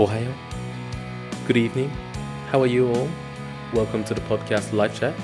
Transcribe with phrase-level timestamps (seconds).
[0.00, 0.32] Ohayo.
[1.46, 1.90] Good evening.
[2.50, 3.08] How are you all?
[3.72, 5.14] Welcome to the podcast Life Chat,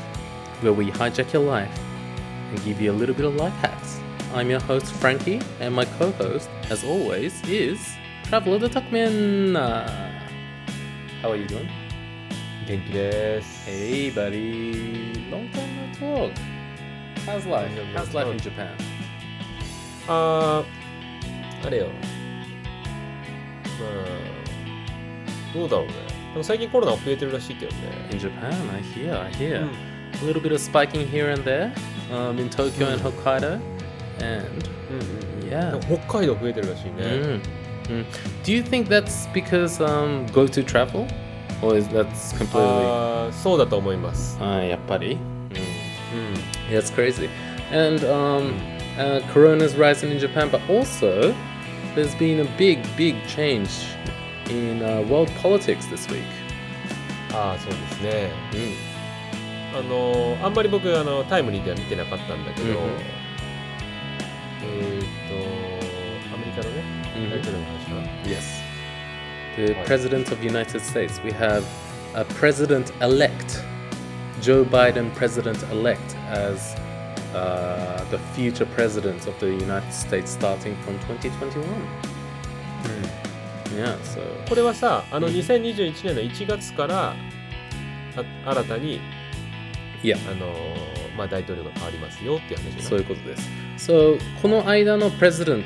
[0.61, 1.71] where we hijack your life
[2.50, 4.00] and give you a little bit of life hacks.
[4.34, 7.79] I'm your host Frankie, and my co-host, as always, is
[8.25, 9.57] Traveler the Tuckman.
[9.57, 9.89] Uh,
[11.21, 11.69] how are you doing?
[12.66, 13.69] 元気です。
[13.69, 15.30] Hey, buddy.
[15.30, 16.33] Long time no talk.
[17.27, 17.69] How's life?
[17.77, 18.45] Long time no How's life in talk.
[18.45, 18.69] Japan?
[20.09, 21.87] あー、あれよ。
[21.87, 21.92] ま
[23.87, 23.88] あ、
[25.55, 25.92] どうだろうね。
[26.33, 27.79] でも最近コロナ増えてるらしいけどね。
[28.11, 29.62] In Japan, I hear, I hear.
[29.62, 29.70] うん
[30.23, 31.73] A little bit of spiking here and there
[32.12, 33.59] um, in Tokyo and Hokkaido.
[34.20, 35.48] And うんうん。
[35.48, 35.70] yeah.
[35.73, 37.02] なんか北海道増えてるらしいね。
[37.02, 37.41] Mm.
[37.88, 38.05] Mm.
[38.45, 41.06] Do you think that's because um, go to travel?
[41.62, 42.61] Or is that's completely.
[42.61, 44.39] あー、そうだと思います。
[44.39, 45.17] Uh, やっぱり?
[45.50, 45.58] Mm.
[46.70, 46.75] うん。
[46.75, 47.28] Yeah, it's crazy.
[47.72, 48.55] And um,
[48.98, 51.34] uh, Corona's rising in Japan, but also
[51.95, 53.69] there's been a big, big change
[54.50, 56.23] in uh, world politics this week.
[57.34, 58.31] ああそうですね、
[59.73, 62.81] うん、あのあんまり僕あのタイムリーでは見てなかったんだけど、うんうん、
[64.64, 66.84] えっ、ー、とアメリカのね、
[67.17, 68.02] うん、大統領の話かな。
[68.23, 68.67] Yes.
[69.58, 71.20] The President of the United States.
[71.23, 71.64] We have
[72.14, 73.64] a President-elect
[74.39, 76.76] Joe Biden President-elect as
[77.34, 81.66] uh, the future President of the United States starting from 2021.
[82.84, 83.27] Hmm.
[83.78, 84.50] Yeah, so.
[84.50, 87.14] これはさ、あのうん2021年の1月から
[88.16, 89.00] あ新たに
[90.03, 90.16] Yeah.
[90.31, 93.50] あのーまあ、大統領が変わりますよっていう話そういうことです。
[93.92, 95.64] So, この間の President、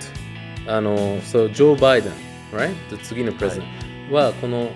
[0.68, 2.12] あの、so, Joe Biden,
[2.54, 2.74] right?
[2.90, 3.64] で次の President
[4.12, 4.72] は、この、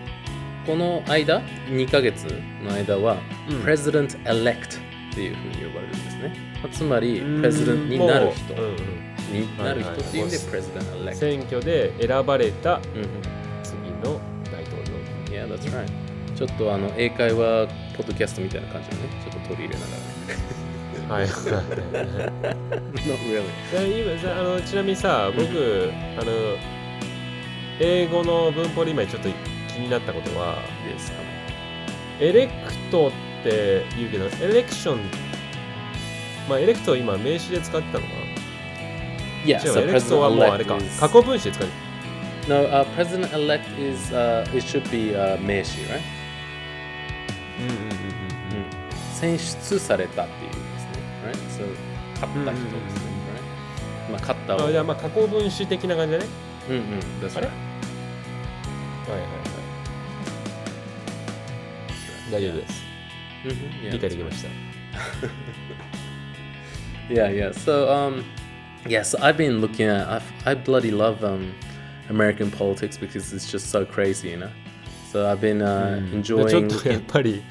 [0.66, 2.26] この間、2ヶ月
[2.64, 3.18] の間は、
[3.50, 4.80] うん President elect
[5.12, 6.34] っていうふうに呼ばれるんですね。
[6.62, 11.16] まあつまり、うん President になる人うんうんになる人っていうんで、はい President elect。
[11.16, 12.82] 選挙で選ばれたうん
[13.64, 14.20] 次の
[14.52, 14.96] 大統領
[15.32, 15.88] Yeah, that's right.
[16.36, 19.86] ちょっとあの英会話ポッドキャストみたいな感じでね、ちょっと取り入れな
[21.08, 21.32] がはいら。
[22.36, 23.44] Not really.
[23.72, 25.44] で今さあのちなみにさ僕、
[26.20, 26.32] あの
[27.80, 29.30] 英語の文法で今ちょっと
[29.74, 31.12] 気になったことは Yes.
[32.20, 32.52] エレク
[32.92, 33.12] トっ
[33.44, 35.00] て言うけどエレクション
[36.48, 38.25] まあエレクトは今名詞で使ってたのかな？
[39.46, 41.00] Yeah, so エレクトはもうあれ President か elect is...
[41.00, 41.74] 過去分詞で使って
[42.48, 46.02] No, uh, President elect is, uh, it should be uh, 名詞、right?
[47.60, 48.76] うんうんうんうん
[49.14, 51.00] 選出されたっていうですね。
[51.26, 51.34] Right?
[51.50, 51.66] So,
[52.16, 53.16] 勝った人ですね。
[54.08, 54.12] Right?
[54.12, 54.68] まあ、勝ったを。
[54.68, 56.26] あじゃあまあ過去分詞的な感じだね
[56.70, 56.82] うんうん、
[57.22, 57.36] that's right.
[57.36, 59.26] はいはいは
[62.30, 62.84] い大丈夫です
[63.46, 64.50] Mhm, 理解できました
[67.08, 67.54] Yeah, yeah.
[67.54, 68.24] So, um,
[68.87, 69.03] yeah.
[69.03, 70.09] So I've been looking at.
[70.09, 71.53] I've, I bloody love um,
[72.09, 74.51] American politics because it's just so crazy, you know.
[75.13, 76.67] So I've been uh, うんちょ enjoying.
[76.79, 77.43] っとやっぱり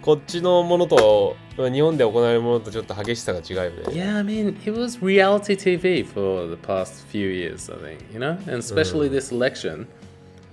[0.00, 8.12] こっちのものと日本で行われるものとちょっと激しさが違うよね Yeah, I mean, it was reality TV for the past few years, I think,
[8.12, 9.86] you know, and especially this election.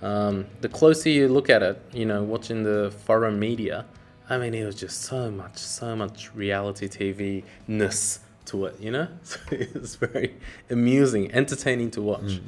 [0.01, 3.85] Um, the closer you look at it, you know, watching the foreign media,
[4.29, 8.19] I mean, it was just so much, so much reality TV ness
[8.49, 9.07] to it, you know?
[9.23, 10.35] So it was very
[10.69, 12.41] amusing, entertaining to watch.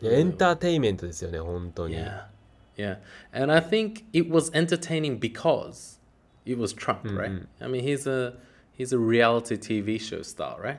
[0.00, 2.26] いやエンターテインメントですよね本当に Yeah,
[2.76, 2.98] yeah.
[3.32, 5.98] And I think it was entertaining because
[6.46, 7.46] it was Trump, right?
[7.60, 8.34] I mean, he's a
[8.76, 10.78] he's a reality TV show star, right?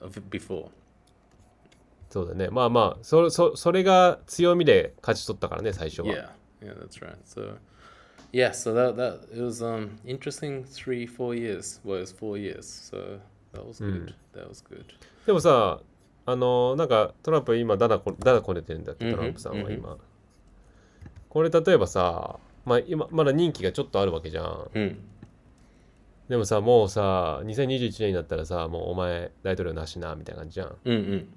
[0.00, 0.70] Of it before.
[2.10, 6.28] そうだねまあまあそそそれが強みで勝ち取ったからね最初は Yeah,
[6.60, 7.14] yeah, that's right.
[7.24, 7.56] So,
[8.35, 11.79] yeah, so that that it was um interesting three four years.
[11.85, 12.65] Well, it was four years.
[12.91, 13.19] So
[13.53, 14.13] that was good.
[14.33, 14.83] That was good.
[15.25, 15.79] でもさ
[16.25, 19.97] あのなんかトランプ今ダダこダダこねてるんだっけうんうんトランプさんはうん今、
[21.29, 24.95] これ例えばさまあ今まだ任期がちょっとあるわけじゃん Mm.
[26.27, 31.27] でもさもうさ2021年になったらさもうお前大統領なしなみたいな感じじゃん.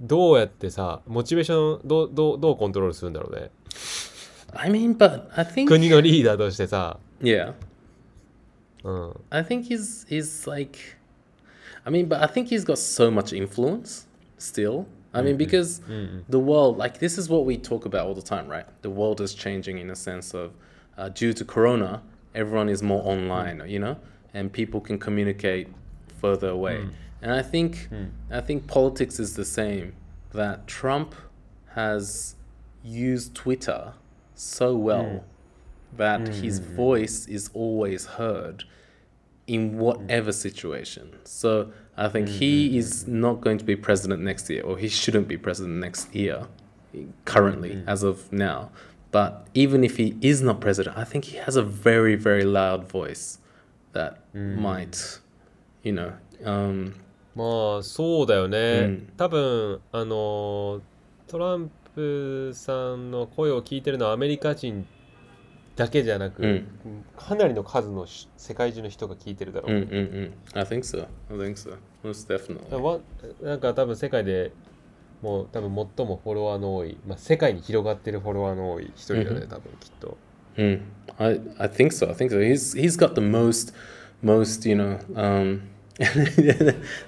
[0.00, 3.50] どうやってさモチベーションどうどうどうコントロールするんだろうね
[4.53, 7.53] I mean, but I think 国のリーダーとしてさ yeah.
[8.83, 10.97] うん I think he's he's like
[11.85, 14.07] I mean, but I think he's got so much influence
[14.37, 14.85] still.
[15.13, 15.81] I mean, because
[16.29, 18.65] the world, like this is what we talk about all the time, right?
[18.81, 20.51] The world is changing in a sense of
[20.97, 22.03] uh, due to Corona,
[22.35, 23.97] everyone is more online, you know,
[24.33, 25.69] and people can communicate
[26.19, 26.87] further away.
[27.21, 27.89] And I think
[28.29, 29.93] I think politics is the same.
[30.33, 31.15] That Trump
[31.73, 32.35] has
[32.83, 33.93] used Twitter
[34.35, 35.23] so well
[35.95, 38.65] that his voice is always heard
[39.47, 41.15] in whatever situation.
[41.23, 45.27] So I think he is not going to be president next year, or he shouldn't
[45.27, 46.47] be president next year.
[47.25, 48.71] currently as of now.
[49.11, 52.89] But even if he is not president, I think he has a very very loud
[52.89, 53.39] voice
[53.93, 55.19] that might,
[55.83, 56.13] you know,
[56.43, 56.93] um,
[57.35, 60.81] まあそうだよね、うん多分あの
[61.27, 61.81] トランプ プ
[62.54, 64.86] さんの声を聞いてるのはアメリカ人
[65.76, 66.66] だけじゃなく、うん
[67.16, 70.58] かなりの数のし世界中の人が聞いてるだろう、mm, mm, mm.
[70.58, 71.06] I think so.
[71.30, 71.76] I think so.
[72.04, 72.80] Most definitely.
[72.80, 72.98] わ
[73.42, 74.52] なんか多分世界で
[75.22, 80.16] もう多分最もフォロワーの多い、まあ、世界に広がってるフォロワーの多い一人だね、うん多分きっと
[80.56, 80.82] Mm.
[81.18, 82.10] I I think so.
[82.10, 82.38] I think so.
[82.38, 83.72] He's he's got the most
[84.20, 84.98] most you know.
[85.16, 85.62] Um,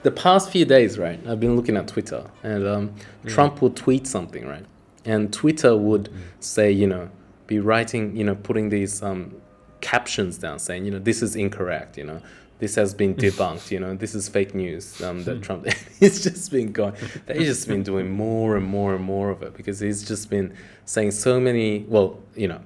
[0.02, 1.20] the past few days, right?
[1.26, 2.94] I've been looking at Twitter, and um,
[3.26, 4.64] Trump would tweet something, right?
[5.04, 6.08] And Twitter would
[6.40, 7.10] say, you know,
[7.46, 9.34] be writing, you know, putting these um,
[9.80, 12.20] captions down, saying, you know, this is incorrect, you know.
[12.58, 13.94] This has been debunked, you know.
[13.94, 15.00] This is fake news.
[15.02, 15.66] Um, that Trump,
[16.00, 16.94] he's just been going.
[17.28, 20.54] He's just been doing more and more and more of it because he's just been
[20.84, 21.80] saying so many.
[21.88, 22.60] Well, you know,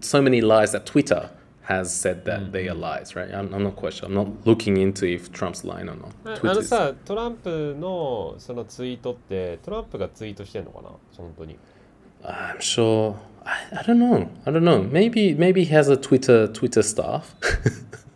[0.00, 1.30] so many lies that Twitter
[1.62, 2.52] has said that mm-hmm.
[2.52, 3.32] they are lies, right?
[3.32, 4.16] I'm, I'm not questioning.
[4.16, 6.12] I'm not looking into if Trump's lying or not.
[6.24, 11.56] But, あのさ、Trump のそのツイートって、Trump がツイートしているのかな、本当に。
[12.24, 13.14] I'm sure.
[13.44, 14.28] I, I don't know.
[14.44, 14.82] I don't know.
[14.82, 17.34] Maybe maybe he has a Twitter Twitter staff.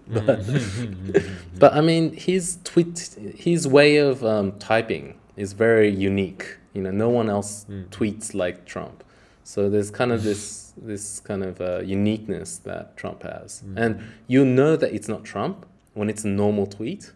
[0.09, 5.91] but, mm-hmm, mm-hmm, but I mean, his tweet, his way of um, typing is very
[5.91, 6.59] unique.
[6.73, 7.89] You know, no one else mm.
[7.89, 9.03] tweets like Trump.
[9.46, 14.46] So there's kind of this this kind of uh, uniqueness that Trump has, and you
[14.46, 15.66] know that it's not Trump
[15.96, 17.12] when it's a normal tweet.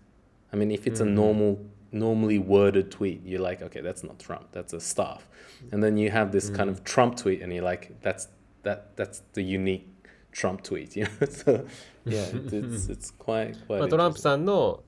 [0.51, 1.59] I mean, if it's a normal,
[1.91, 5.27] normally worded tweet, you're like, okay, that's not Trump, that's a staff.
[5.71, 8.27] And then you have this kind of Trump tweet, and you're like, that's
[8.63, 9.87] that that's the unique
[10.31, 11.27] Trump tweet, you know.
[11.29, 11.65] so
[12.05, 13.83] yeah, it- it's it's quite ま quite.
[13.83, 14.21] あ、トランプ interesting.
[14.21, 14.83] さんの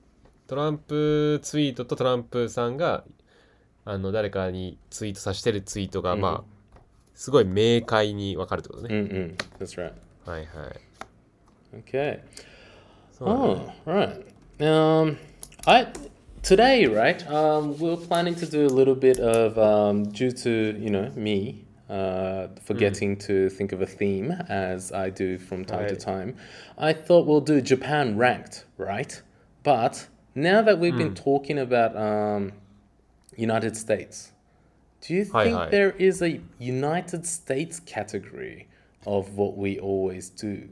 [0.48, 3.04] トランプツイートとトランプさんが
[3.84, 6.51] あの誰かにツイートさせてるツイートが、うんまあ
[7.14, 9.92] すごい明快に分かるってことね、 Mm-mm, that's right.
[10.24, 10.80] はいはい
[11.76, 12.20] Okay.
[13.12, 14.24] そうだね Oh, right.
[14.60, 15.16] Um,
[15.66, 15.86] I
[16.42, 17.22] today, right?
[17.28, 21.10] Um, we we're planning to do a little bit of um, due to you know
[21.14, 26.00] me uh, forgetting to think of a theme as I do from time to Right.
[26.00, 26.36] time.
[26.78, 29.20] I thought we'll do Japan ranked, right?
[29.62, 32.52] But now that we've been talking about um,
[33.36, 34.31] United States,
[35.05, 35.69] do you Hi, think hi.
[35.69, 38.67] there is a United States category
[39.05, 40.69] of what we always do?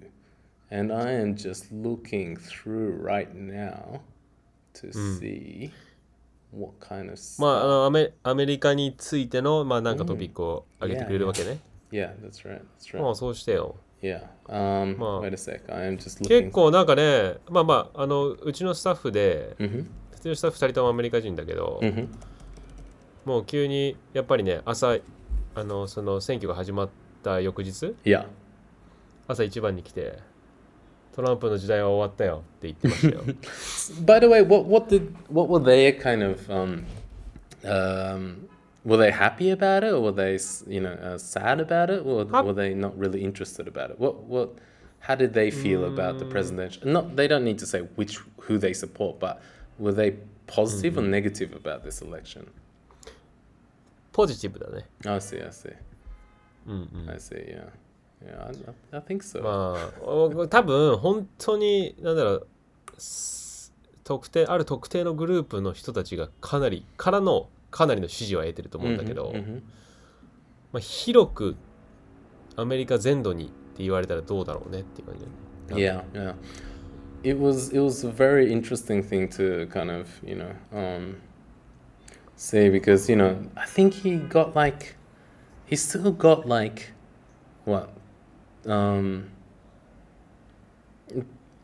[0.69, 3.99] And I am just looking through right now
[4.75, 5.71] to see
[6.51, 11.59] what kind of まああ.のアメアメリカについてのまあなんかトピックを上げてくれるわけね、
[11.91, 12.61] Yeah, that's right.
[12.79, 13.01] That's right.
[13.01, 14.23] まあそうしてよ Yeah.
[14.47, 15.61] Um, wait a sec.
[15.71, 16.51] I am just 結 looking.
[16.51, 19.81] 構なんかねまあまああのうちのスタッフで Mhm.
[20.15, 22.07] うちのスタッフ2人ともアメリカ人だけど、Mhm.
[23.24, 24.96] もう急にやっぱりね朝
[25.54, 26.88] あのその選挙が始まっ
[27.22, 28.26] た翌日 Yeah.
[29.28, 30.18] 朝一番に来て
[31.14, 33.22] トランプの時代は終わったよって言って ましたよ
[34.04, 36.84] By the way, what what did what were they kind of um,
[37.64, 38.48] um,
[38.84, 42.02] were they happy about it or were they s- you know uh, sad about it
[42.06, 43.98] or Hap- were they not really interested about it?
[43.98, 44.50] What what
[45.00, 46.86] how did they feel about the presidential?
[46.88, 49.40] Not they don't need to say which who they support, but
[49.78, 50.12] were they
[50.46, 52.50] positive or negative about this election?
[54.11, 55.73] ポジティブだね I see, I see,
[56.67, 57.35] うんうん I see.
[57.47, 57.69] Yeah,
[58.25, 58.51] yeah,
[58.91, 59.41] I, I think so.
[59.41, 62.47] まあお多分本当になんだろう
[62.97, 69.61] す特定ある特定のグループの人たちがかなりからのかなりの支持は得てると思うんだけど、Mhm, mhm.
[70.73, 71.55] まあ、広く
[72.55, 75.33] アメリカ全土にって言われたらどうだろうねっていう感じだね
[75.81, 76.35] Yeah, yeah.
[77.23, 81.17] It was it was a very interesting thing to kind of you know um,
[82.41, 84.95] say because you know I think he got like
[85.65, 86.91] he still got like
[87.65, 87.91] what
[88.65, 89.29] um,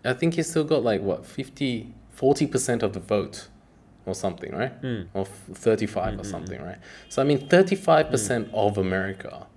[0.05, 3.47] I think he still got like what 50 40 percent of the vote
[4.05, 4.71] or something right?
[4.73, 5.01] Hmm.
[5.13, 6.77] Or 35 or hmm, hmm, something right?
[7.09, 9.47] So I mean 35 percent of America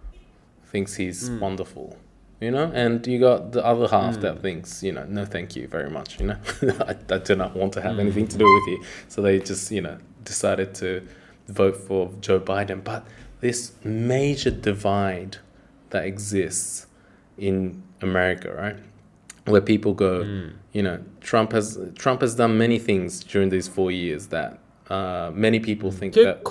[0.64, 1.98] thinks he's wonderful
[2.40, 2.72] you know?
[2.74, 6.18] And you got the other half that thinks you know no thank you very much
[6.18, 6.38] you know?
[6.88, 8.84] I, I do not want to have anything to do with you.
[9.08, 11.06] So they just you know decided to
[11.48, 13.06] vote for Joe Biden, but
[13.40, 15.38] this major divide
[15.90, 16.86] that exists
[17.36, 18.76] in America, right?
[19.46, 20.52] Where people go, mm.
[20.72, 24.58] you know, Trump has Trump has done many things during these four years that
[24.90, 26.44] uh, many people think that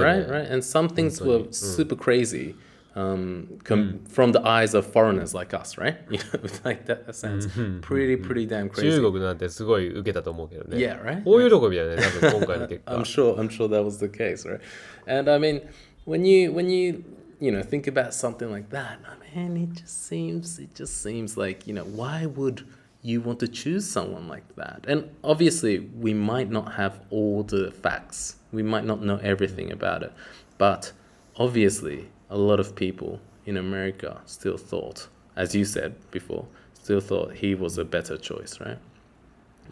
[0.00, 2.54] right, right, and some things were super crazy
[2.97, 7.15] um, com- from the eyes of foreigners like us right you know like that, that
[7.15, 7.47] sounds
[7.81, 11.23] pretty pretty damn crazy 中国なんてすごい受けたと思うけどね Yeah, right?
[11.25, 14.59] 大喜びだよね多分今回の結果 I'm sure I'm sure that was the case right
[15.07, 15.61] and I mean
[16.05, 17.03] when you when you
[17.39, 18.99] you know think about something like that,
[19.35, 22.63] I mean, it just seems it just seems like you know why would
[23.01, 24.85] you want to choose someone like that?
[24.87, 28.37] And obviously, we might not have all the facts.
[28.53, 30.13] We might not know everything about it,
[30.57, 30.93] but
[31.35, 36.44] obviously, a lot of people in America still thought, as you said before,
[36.74, 38.78] still thought he was a better choice, right?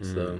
[0.01, 0.39] So,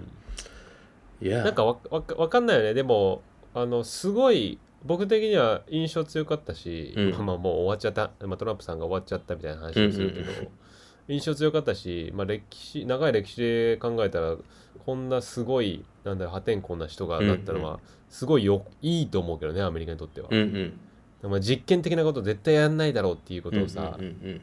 [1.19, 1.43] yeah.
[1.43, 2.73] なんかわわわかんないよね。
[2.73, 3.21] でも
[3.53, 7.11] あのすごい僕的には印象強かったし、うん。
[7.11, 10.37] まあまあもう終わっちゃった、まあ、トランプさんが終わっちゃったみたいな話をするけど、うん。
[10.39, 10.47] うん
[11.09, 14.35] 印象強かったし、まあ、歴史長い歴史で考えたら
[14.85, 20.73] こんなすごいなんだ破天荒な人がなったのはすごいよいいと思うけどねアメリカにとっては、Mm-mm.
[21.23, 24.39] まあ、実験的なこと絶対やんないだろうっていうことをさ、Mm-mm-mm-mm.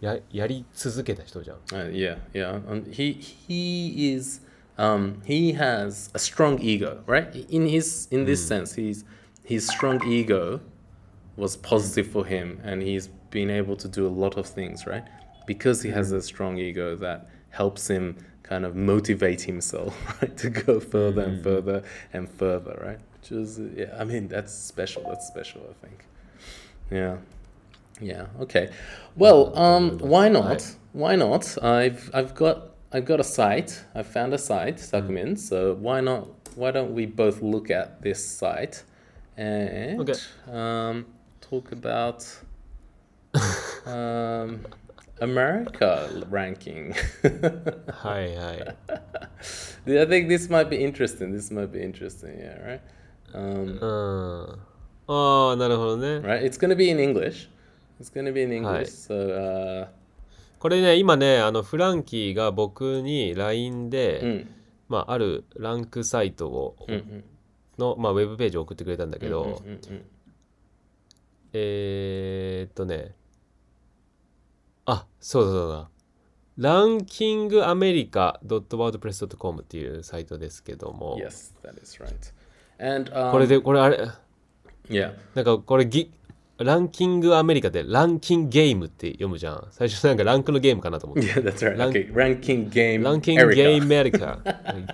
[0.00, 2.60] ややり続けた人じゃん Uh, yeah, yeah.
[2.70, 4.42] Um, he he is
[4.78, 7.34] um, he has a strong ego, right?
[7.48, 9.04] In his in this sense, he's
[9.42, 10.60] his strong ego
[11.36, 15.04] was positive for him, and he's been able to do a lot of things, right?
[15.46, 18.16] Because he has a strong ego that helps him
[18.48, 22.98] kind of motivate himself, right, to go further and further and further, right?
[23.20, 25.02] Which is, yeah, I mean, that's special.
[25.08, 26.04] That's special, I think.
[26.90, 27.16] Yeah.
[28.00, 28.26] Yeah.
[28.40, 28.70] Okay.
[29.16, 30.74] Well, um, why not?
[30.92, 31.62] Why not?
[31.62, 33.84] I've I've got I've got a site.
[33.94, 35.38] I found a site, Takumin.
[35.38, 36.28] So why not?
[36.54, 38.82] Why don't we both look at this site
[39.36, 40.14] and Okay.
[40.50, 41.06] um,
[41.40, 42.26] talk about
[43.86, 44.60] um,
[45.20, 46.92] America ranking?
[47.88, 48.76] はいはい
[49.86, 51.32] I think this might be interesting.
[51.32, 52.38] This might be interesting.
[52.38, 52.58] Yeah.
[52.64, 52.80] Right.
[53.34, 54.58] Um, うん
[55.08, 56.42] ああなるほどね right.
[56.42, 57.48] It's gonna be in English.
[58.00, 58.68] It's gonna be in English.
[58.68, 58.84] Hi.
[58.84, 59.84] So.
[59.84, 59.88] Uh,
[60.58, 64.46] これね今ねあのフランキーが僕に LINE で、mm,
[64.88, 67.22] まあ、あるランクサイトを mm, mm,
[67.78, 70.02] の、まあ、ウェブページを送ってくれたんだけど、mm, mm, mm.
[71.52, 73.14] えー、っとね
[74.86, 75.88] あそうだそうだ
[76.58, 82.32] ランキングアメリカ .wordpress.com っていうサイトですけども、Yes, that is right.
[82.78, 84.08] And um, これでこれあれ
[84.88, 86.10] ？Yeah, なんかこれギ
[86.58, 91.76] ランキングアメリカでランキングゲームって読むじゃん最初なんかランクのゲームかなと思って yeah, that's right.
[91.76, 93.04] Rank- okay, ranking game.
[93.04, 94.38] ランキング.ゲームアメリカ。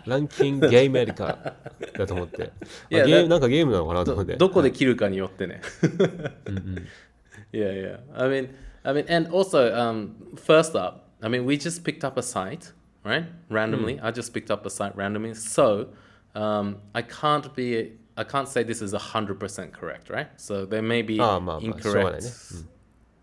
[0.05, 1.55] ランキングゲームアメリカ
[1.97, 2.43] だと思って。
[2.43, 2.49] あ
[2.91, 4.35] Yeah, ゲームなんかゲームなのかなと思って。
[4.35, 5.61] どこで切るかによってね。
[7.53, 8.01] yeah, yeah.
[8.17, 8.49] I mean,
[8.85, 12.73] I mean, and also, um, first up, I mean, we just picked up a site,
[13.05, 13.25] right?
[13.49, 14.03] Randomly, mm.
[14.03, 15.35] I just picked up a site randomly.
[15.35, 15.89] So
[16.35, 20.29] um, I can't be, I can't say this is hundred percent correct, right?
[20.37, 22.65] So there may be incorrect, mm.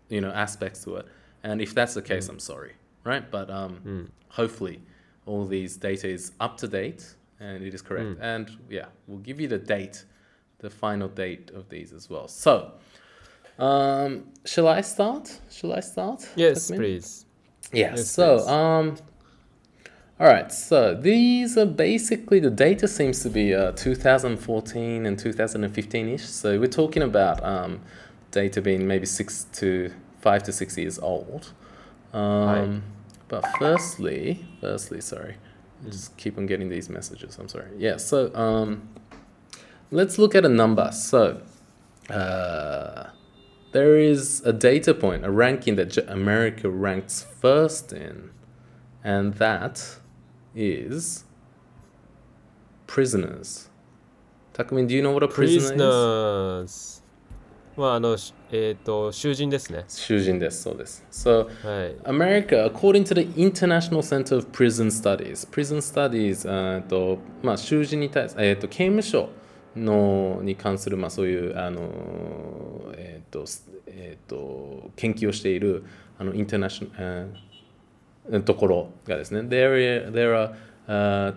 [0.08, 1.06] you know, aspects to it.
[1.42, 2.30] And if that's the case, mm.
[2.30, 2.72] I'm sorry,
[3.04, 3.30] right?
[3.30, 4.80] But um, hopefully,
[5.26, 8.18] all these data is up to date and it is correct.
[8.20, 10.04] And yeah, we'll give you the date,
[10.58, 12.28] the final date of these as well.
[12.28, 12.72] So
[13.60, 15.40] um, shall I start?
[15.50, 16.28] Shall I start?
[16.34, 17.26] Yes, please.
[17.72, 17.94] Yeah.
[17.94, 18.48] Yes, so, please.
[18.48, 18.96] um,
[20.18, 20.52] all right.
[20.52, 26.24] So these are basically the data seems to be uh, 2014 and 2015 ish.
[26.24, 27.80] So we're talking about um,
[28.30, 31.52] data being maybe six to five to six years old.
[32.12, 32.82] Um,
[33.28, 35.36] but firstly, firstly, sorry,
[35.84, 37.38] just keep on getting these messages.
[37.38, 37.68] I'm sorry.
[37.76, 37.98] Yeah.
[37.98, 38.88] So um,
[39.90, 40.90] let's look at a number.
[40.92, 41.42] So.
[42.08, 43.10] Uh,
[43.71, 48.31] there is a data point, a ranking that J- America ranks first in,
[49.03, 49.99] and that
[50.55, 51.25] is
[52.87, 53.69] prisoners.
[54.53, 57.01] Takumi, do you know what a prisoner Prisoners.
[57.77, 59.83] まああの、しえっ、と、囚人ですね。
[59.85, 59.99] is?
[59.99, 61.03] 囚人です、そうです。
[61.11, 61.95] So, はい。
[62.05, 69.27] America, according to the International Center of Prison Studies, prison studies, あーとまあ、囚人に対すえー、と刑務所
[69.76, 75.84] のに関する、まあ、そういうあの、えーとすえー、と研究をしている
[76.18, 81.34] あのインターナショナルところがですね、there, are- there are、uh,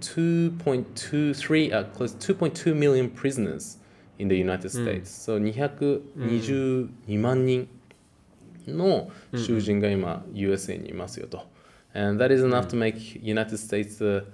[0.00, 3.78] 2.23 uh, close to 2.2 million prisoners
[4.18, 5.10] in the United States.
[5.10, 7.68] So 222万人
[8.66, 11.44] の囚人が今 USA にいますよと。
[11.94, 14.26] And that is enough to make United States the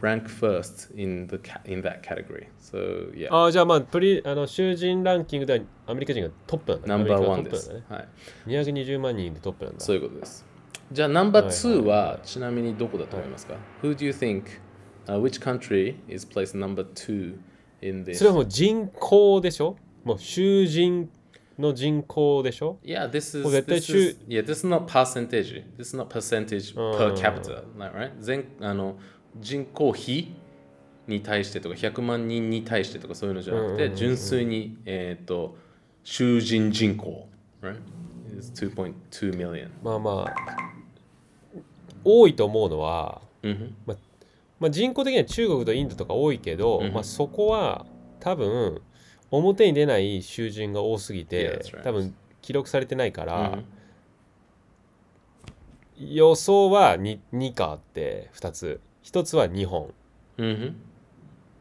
[0.00, 2.48] rank first in the in that category.
[2.60, 7.14] So yeah, ああ、じゃあまあ、プリあの囚人ランキングではアメリカ人がトップなんだ。
[7.14, 7.50] ップなんだね。。
[7.50, 8.08] ですはい。
[8.46, 9.80] 220万人でトップなんだ。
[9.80, 10.46] そういうことです。
[10.92, 14.44] じゃあ number はい two はいはちなみにどこだと思いますか ?Who do you think、
[15.06, 17.38] uh, which country is placed number two
[17.80, 18.16] in this?
[18.16, 21.08] それはもう人口でしょもう囚人
[21.58, 25.62] の人口でしょ Yeah, this is, this is yeah, this is not percentage.
[25.76, 28.10] This is not percentage per capita, right?
[28.18, 28.96] 全あの
[29.38, 30.34] 人口比
[31.06, 35.56] に対してとか100万人に対してとかそういうのじゃなくて純粋にえっ、と
[36.04, 37.28] 囚人人口
[37.62, 37.76] right?
[38.38, 40.80] Is 2.2 million まあまあ
[42.04, 43.72] 多いと思うのは、mm-hmm.
[44.58, 47.84] まあ、人口的には中国とインドとか多いけど、うんまあ、そこは
[48.20, 48.80] 多分
[49.30, 51.82] 表に出ない囚人が多すぎて right.
[51.82, 53.64] 多分記録されてないから、Mhm.
[56.00, 59.92] 予想は 2, 2かあって2つ1つは日本
[60.38, 60.72] Mm-hmm.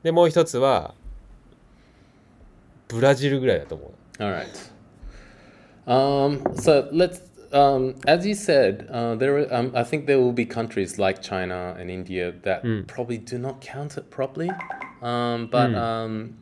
[0.04, 0.94] でもう1つは
[2.88, 3.88] ブラジルぐらいだと思
[4.20, 4.48] う All right.
[5.88, 9.48] Um, so let's, um, as you said, uh, there.
[9.54, 13.60] Um, I think there will be countries like China and India that probably do not
[13.62, 14.50] count it properly.
[15.02, 16.36] Um, but um,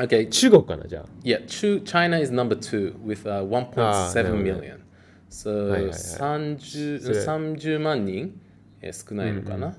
[0.00, 1.44] okay, Ch- 中国かなじゃあ yeah,
[1.84, 4.36] China is number two with uh, 1.7 Ah, no, no.
[4.42, 4.80] million.
[5.30, 5.92] So はいはいはい。
[5.92, 8.40] 30, それ30万人
[8.82, 9.76] えー少ないのかな、ち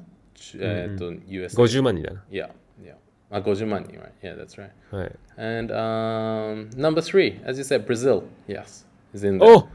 [0.60, 2.50] えーっと US 50万人だ Yeah,
[2.84, 2.96] yeah.
[3.30, 4.12] あ、50万人 right?
[4.22, 4.70] Yeah, that's right.
[4.92, 8.24] なはい And um, number three, as you said, Brazil.
[8.48, 9.46] Yes, is in there.
[9.46, 9.68] お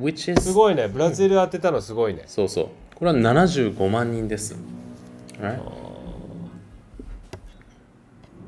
[0.00, 2.68] Which す is ごいねブラジル当てたのすごいねそうそう。
[2.94, 4.56] これは75万人です。
[5.38, 5.58] Right?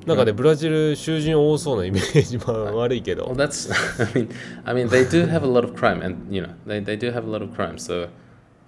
[0.06, 3.72] なんかねブラジル囚人多そうなイメージまあ悪いけ Well, ど that's.
[4.02, 4.30] I mean,
[4.64, 7.10] I mean, they do have a lot of crime, and you know, they, they do
[7.10, 7.76] have a lot of crime.
[7.78, 8.08] So,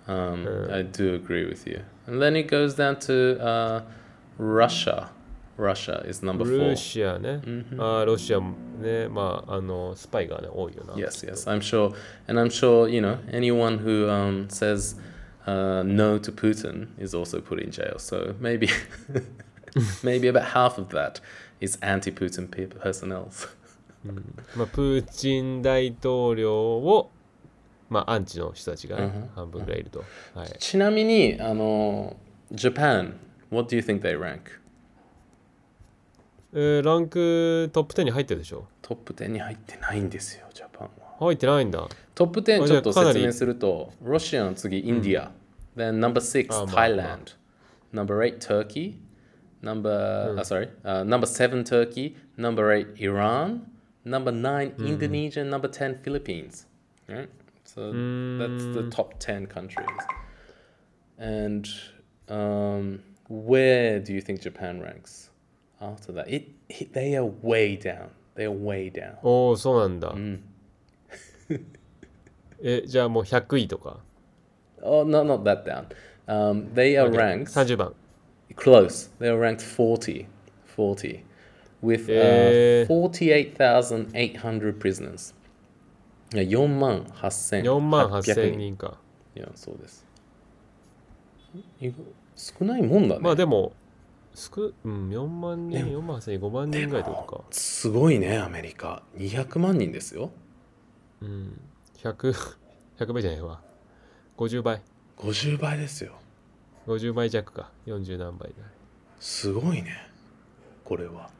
[0.07, 1.81] um, I do agree with you.
[2.07, 3.81] And then it goes down to uh,
[4.37, 5.09] Russia.
[5.57, 6.75] Russia is number ロ four.
[6.75, 7.41] シアね、
[7.77, 11.93] あーロシアもねまああのスパイがね多いよな Yes, yes, I'm sure,
[12.27, 14.95] and I'm sure you know anyone who um, says
[15.45, 17.99] uh, no to Putin is also put in jail.
[17.99, 18.69] So maybe,
[20.03, 21.19] maybe about half of that
[21.59, 23.29] is anti-Putin pe- personnel.
[24.55, 27.11] まあ、プーチン大統領を、
[27.88, 32.16] まあ、アンチの人たちが、ねうん、半分ぐらいいると、うんはい、ちなみにあの
[32.52, 33.14] Japan、
[36.52, 40.46] ランクトップ10に入ってるでしょトップ10に入ってないんですよ、
[41.18, 41.86] 入ってないんだ。
[42.14, 45.30] トップ10ちょっと説明すると、ロシアの次、インディア。
[45.76, 47.32] ナンバー6、タイランド。
[47.92, 49.00] ナンバー8、トゥーキ。
[49.60, 50.44] ナンバー、あ、
[51.04, 51.60] ブ。
[51.60, 52.16] ン7、トーキ。
[52.36, 53.70] ナンバー8、イラン。
[54.04, 55.44] ナンバー9、インドネシア。
[55.44, 56.50] ナンバー10、フィリピン。
[57.65, 57.91] So
[58.37, 59.87] that's the top 10 countries.
[61.17, 61.67] And
[62.27, 65.29] um, where do you think Japan ranks
[65.79, 66.27] after that?
[66.29, 68.09] It, it, they are way down.
[68.35, 69.17] They are way down.
[69.23, 70.13] おお、そうなんだ。
[72.63, 73.99] え、じゃあもう100位とか。
[74.81, 75.85] Oh, no, not that down.
[76.27, 77.93] Um, they are ranked 30番。
[78.55, 79.09] close.
[79.19, 80.27] They are ranked 40,
[80.75, 81.23] 40,
[81.81, 82.83] with Eh.
[82.83, 85.33] uh, 48,800 prisoners.
[86.34, 88.98] いや4万8800 4万8000人か。
[89.34, 90.06] いや、そうです。
[91.80, 91.90] い
[92.34, 93.20] 少ないもんだね。
[93.20, 93.72] まあでも、
[94.34, 97.44] すくうん、4万人、4万8000人、5万人ぐらいってことか。
[97.50, 99.02] すごいね、アメリカ。
[99.16, 100.30] 200万人ですよ。
[101.22, 101.60] うん。
[101.98, 102.34] 100、
[102.98, 103.60] 100倍じゃないわ。
[104.36, 104.82] 50倍。
[105.18, 106.12] 50倍ですよ。
[106.86, 107.70] 50倍弱か。
[107.86, 108.56] 40何倍だ。
[109.18, 110.08] すごいね。
[110.84, 111.30] これは。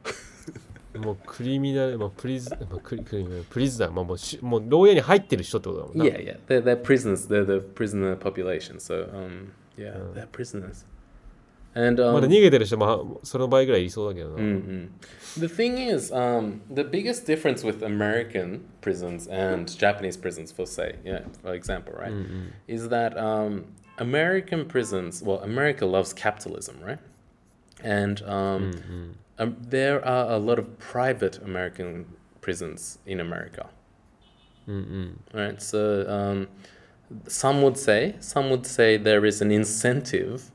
[0.97, 6.05] もうクリミナル、まあ、プリズ、まあ、クリクリミナルプリズナー、まあ、もうしもう牢屋に入ってる人ってことだもんな。
[6.05, 6.37] Yeah, yeah.
[6.47, 7.27] They're, they're prisoners.
[7.27, 8.79] They're the prisoner population.
[8.79, 10.85] So, um, yeah, they're prisoners.
[11.73, 14.35] And まだ um, 逃げてる人もその倍ぐらいいそうだけどな。
[14.37, 14.89] mm-mm.
[15.39, 20.97] the thing is, um, the biggest difference with American prisons and Japanese prisons, for say,
[21.05, 22.11] yeah, for example, right,
[22.67, 23.65] is that um,
[23.97, 25.23] American prisons.
[25.23, 26.99] Well, America loves capitalism, right?
[27.83, 32.06] And um, um, there are a lot of private American
[32.40, 33.68] prisons in America.
[34.68, 35.16] Mm-mm.
[35.32, 35.60] Right.
[35.62, 36.48] So um,
[37.28, 40.50] some would say some would say there is an incentive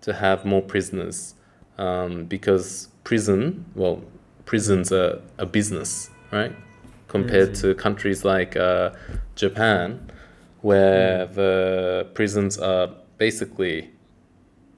[0.00, 1.34] to have more prisoners
[1.78, 4.02] um, because prison well
[4.44, 6.54] prisons are a business right
[7.08, 7.68] compared mm-hmm.
[7.68, 8.90] to countries like uh,
[9.36, 10.10] Japan
[10.62, 11.34] where mm.
[11.34, 13.90] the prisons are basically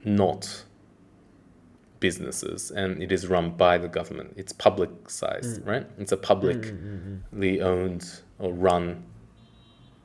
[0.03, 0.64] not
[2.04, 7.60] businesses and it is run by the government it's public sized right it's a publicly
[7.60, 9.02] owned or run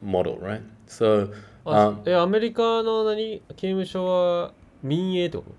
[0.02, 0.62] model, right?
[0.88, 1.34] So,
[1.66, 5.52] あ um, え、アメリカの何刑務所は民営ってこと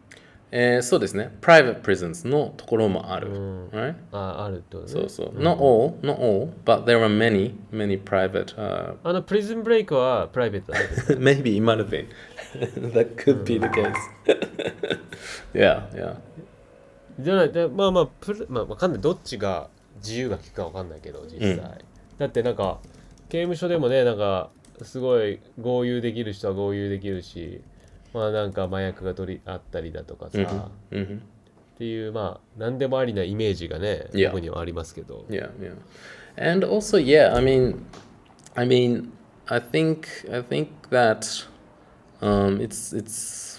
[0.53, 1.37] えーそうですね。
[1.41, 3.69] private prisons のところもある。
[3.73, 3.97] right?
[4.12, 4.93] あ、あるってことね。
[4.93, 5.29] そうそう。
[5.37, 10.87] not all, not all, but there are many, many private, uh, あの、プリズンブレイクはプライベートだね。
[11.19, 12.07] maybe it might have been.
[12.93, 13.93] that could be the case.
[15.54, 16.16] yeah, yeah.
[17.20, 19.02] じゃない、でまあまあ、プルまあ、わかんない。
[19.02, 21.52] どっちが自由が利くかわかんないけど、実際。
[21.56, 21.72] うん
[22.18, 22.78] だってなんか、
[23.30, 24.52] 刑務所でもね、なんか、
[24.84, 27.62] すごい豪遊できる人は豪遊できるし、
[28.14, 31.22] まあなんか麻薬が取りあったりだとかさ、hmm hmm っ
[31.80, 34.28] ていう、まあ、何でもありなイメージがね、Yeah.
[34.30, 35.26] 僕にはありますけど。
[35.30, 35.74] Yeah, yeah.
[36.38, 37.86] and also yeah i mean
[38.56, 39.12] i mean
[39.48, 41.46] i think i think that
[42.22, 43.51] um it's it's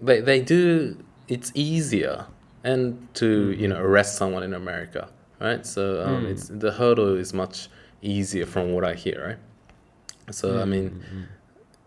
[0.00, 0.96] they they do
[1.28, 2.26] it's easier
[2.62, 5.08] and to you know arrest someone in america
[5.40, 5.66] right?
[5.66, 7.68] So um, it's the hurdle is much
[8.00, 10.34] easier from what i hear right?
[10.34, 11.02] So i mean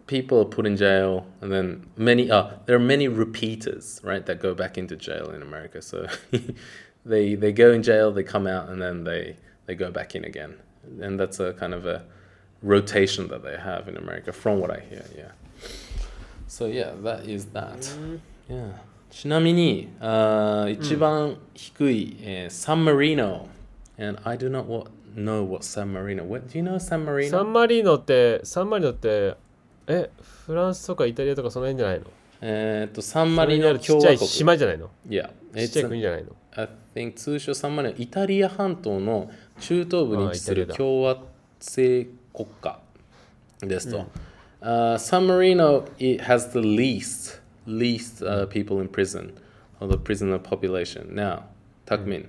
[0.05, 4.39] people are put in jail and then many uh, there are many repeaters right that
[4.39, 5.81] go back into jail in america.
[5.81, 6.07] So
[7.05, 10.23] they they go in jail they come out and then they they go back in
[10.23, 10.55] again.
[11.01, 12.05] And that's a kind of a
[12.61, 15.31] rotation that they have in america from what i hear yeah
[16.47, 17.77] so yeah that is that.
[18.49, 18.73] Yeah.
[19.09, 23.47] ちなみに、uh, 一番低い、えー、San Marino.
[23.99, 27.29] And I do not what, know what San Marino what do you know San Marino?
[27.29, 29.35] サンマリーノってサンマリノって
[29.87, 30.11] え
[30.45, 32.05] フランスとかイタリアとかその辺じゃないの？
[32.41, 34.27] えーっとサンマリノそれにあるちっちゃい共和国。
[34.27, 35.29] 島じゃないの？Yeah.
[35.55, 41.17] ちっちゃい国じゃないの？I think 通称サンマリノイタリア半島の中東部に位置する共和
[41.59, 42.79] 制国家
[43.61, 44.05] ですと、
[44.66, 49.32] Uh, San Marino it has the least least uh, people in prison
[49.80, 51.44] or the prisoner population now
[51.86, 52.26] Takmin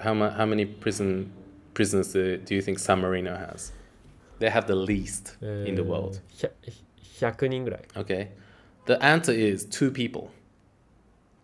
[0.00, 1.32] how, ma- how many prison
[1.74, 3.72] prisoners do, do you think San Marino has
[4.40, 8.28] they have the least in the world えーひゃ100人ぐらい Okay.
[8.86, 10.28] The answer is two people.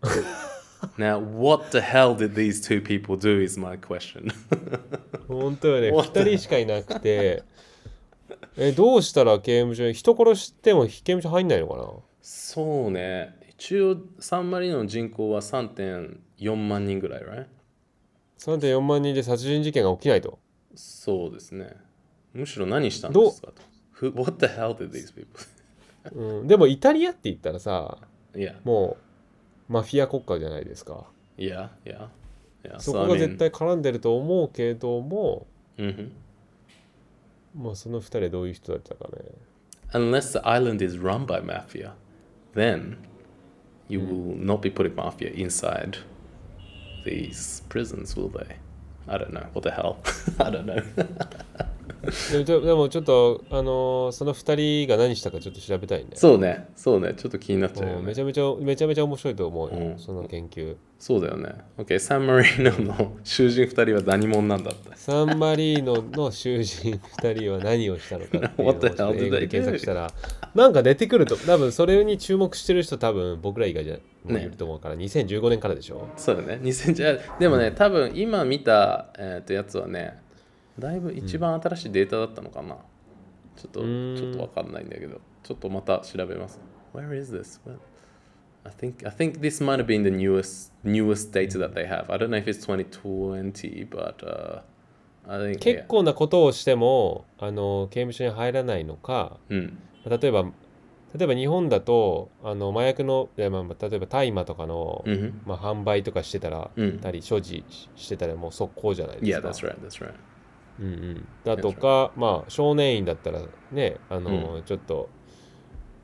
[0.97, 3.39] now, what the hell did these two people do?
[3.41, 4.31] Is my question.
[5.27, 7.43] 本当よね What the- 2人しかいなくて
[8.56, 11.84] えどうしたら刑務所に人殺しても刑務所入んないのかな？
[12.22, 13.34] そうね。
[13.50, 17.46] 一応、サンマリノの人口は3.4万人ぐらい、right?
[18.38, 20.38] 3.4万人で殺人事件が起きないと
[20.74, 21.70] そうですね。
[22.32, 24.10] むしろ何したんですかと。
[24.20, 25.28] What the hell did these people?
[26.40, 27.96] うん、でもイタリアって言ったらさ
[28.34, 28.98] yeah, も
[29.70, 31.06] うマフィア国家じゃないですか
[31.38, 32.08] yeah, yeah.
[32.64, 32.78] yeah.
[32.80, 35.46] そ So, こが絶対絡んでると思うけども、
[35.78, 36.10] Mhm.
[37.55, 39.23] まあその2人どういう人だったかね
[39.91, 41.93] Unless the island is run by mafia,
[42.53, 42.97] then
[43.87, 45.97] you will not be putting mafia inside
[47.03, 48.57] these prisons, will they?
[49.07, 49.47] I don't know.
[49.53, 49.97] What the hell?
[50.39, 50.79] I don't know.
[52.32, 56.68] でもちょでもちょっとあのーその2人が何したかちょっと調べたいねそうね。
[56.76, 57.14] そうね。
[57.16, 58.20] ちょっと気になっちゃうよねうんめち。
[58.20, 61.52] ゃめちゃめちゃめちゃ面白いと思うよ、うんその研究そうだよね。
[61.76, 64.90] OK、サンマリーノの囚人2人は何者なんだって。
[64.94, 69.48] サンマリーノの囚人2人は何をしたのかっていうのをっと hell did 英語で they do?
[69.50, 70.10] 検索したら
[70.54, 76.58] なんか出てくると多分それに注目してる人多分僕ら以外じゃもういると思うから、2015年からでしょそうだね。
[76.62, 80.18] 2000じゃでもね、多分今見た、えー、とやつはね、
[80.78, 82.76] だいぶ一番新しいデータだったのかな。
[83.56, 86.58] ちょっと、んちょっとわかんないんだけど、ちょっとまた調べます。
[86.94, 87.60] Where is this?
[87.64, 87.80] What?
[88.64, 92.10] I think I think this might have been the newest newest data that they have.
[92.10, 94.62] I don't know if it's 2020, but uh,
[95.28, 99.54] I think 結構なことをしてもあの刑務所に入らないのか yeah.
[99.54, 100.18] うん。
[100.20, 100.44] 例えば
[101.16, 105.42] 例えば日本だとあの麻薬のいやまあまあ例えば大麻とかの、うん。
[105.44, 107.64] まあ、販売とかしてたら、うんたり所持
[107.96, 109.48] してたらもう速攻じゃないです Yeah, か。
[109.48, 109.76] that's right.
[109.80, 110.14] That's right.
[110.80, 115.08] うんうん、だとか、まあ、少年院だったらねあの、ちょっと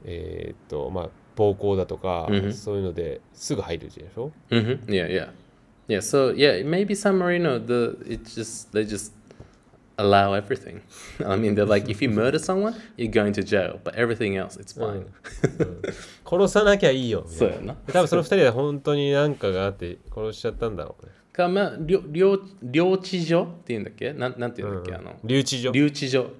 [0.04, 4.84] えーっとまあ暴行だとか、うんうんそういうのですぐ入るでしょ Mm-hmm.
[4.86, 5.30] Yeah, yeah,
[5.88, 6.00] yeah.
[6.00, 9.12] So yeah, maybe San Marino, the it's just they just
[9.96, 10.80] allow everything.
[11.24, 14.56] I mean, they're like, if you murder someone, you're going to jail, but everything else,
[14.56, 15.06] it's fine.
[16.24, 17.74] 殺さなきゃいいよみたいなそうやな。
[17.92, 21.12] 多分その二人は本当に何かがあって殺しちゃったんだろうね。
[21.40, 24.12] かまあ領領領地所っていうんだっけ？
[24.12, 24.94] なんなんていうんだっけ？
[24.94, 26.30] あの留置所留置所。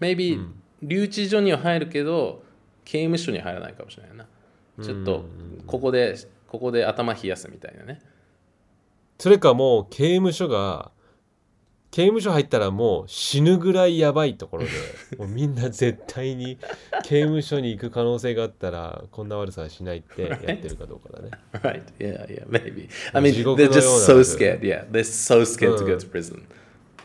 [0.00, 0.38] Maybe、
[0.82, 2.42] 留置所には入るけど
[2.84, 4.26] 刑務所には入らないかもしれないな。
[4.84, 5.24] ちょっと
[5.66, 8.00] ここでここで頭冷やすみたいなね。
[9.18, 10.90] それかもう刑務所が
[11.96, 14.68] 刑務所入ったらもう死ぬぐらいやばいところで
[15.16, 16.58] もうみんな絶対に
[17.04, 21.30] 刑務所に行く可能性があったらこんな悪さはしないってやってるかどうかだね。
[21.54, 21.82] Right.
[21.98, 22.90] Yeah, yeah, maybe.
[23.14, 24.60] I mean, they're の just so scared.
[24.60, 26.44] Yeah, they're so scared to go to prison.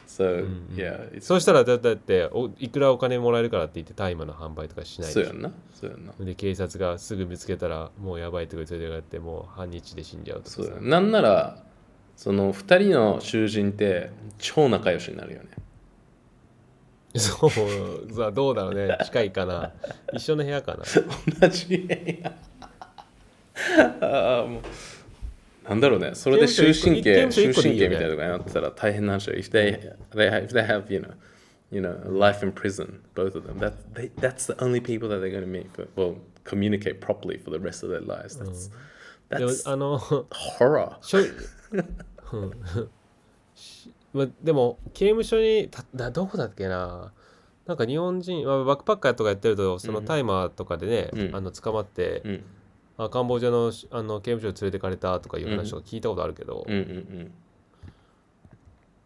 [0.07, 5.53] So, yeah, そうしたらだだっておいくらお金もらえるからって言って大麻の販売とかしないそうやんな。
[5.73, 6.11] そうやんな。
[6.19, 11.63] で警察がすぐ見つけたらもうやばいとこ連れてもう半日で死んじゃうとかさそうやんなんなら、
[12.21, 15.49] その二人の囚人って超仲良しになるよね。
[17.15, 17.49] そう
[18.13, 19.73] さあどうだろうね近いかな
[20.13, 20.83] 一緒の部屋かな
[21.39, 22.31] 同じ部屋。
[24.01, 24.61] ああ、もう。
[25.67, 26.11] なんだろうね。
[26.13, 29.31] それで終身刑、終身刑みたいなとかになってたら大変なんでしょ。
[29.31, 31.13] If they, they, have, if they have, you know,
[31.71, 35.21] you know, life in prison, both of them, that, they, that's the only people that
[35.21, 38.37] they're going to meet, for, well, communicate properly for the rest of their lives.
[38.37, 38.69] That's,
[39.29, 39.63] that's
[40.31, 40.97] horror.
[42.33, 42.51] うん。
[43.55, 47.13] し まあ、でも刑務所にただどこだっけな。
[47.65, 50.05] なんか日本人、まあ、バックパッカーとかやってるとそのうん。
[50.05, 51.35] タイマーとかでね、うん。
[51.35, 52.43] あの捕まって、うん。
[52.97, 57.31] あカンボジアのあの刑務所に連れてかれたとかいう話とか聞いたことあるけど、うんうん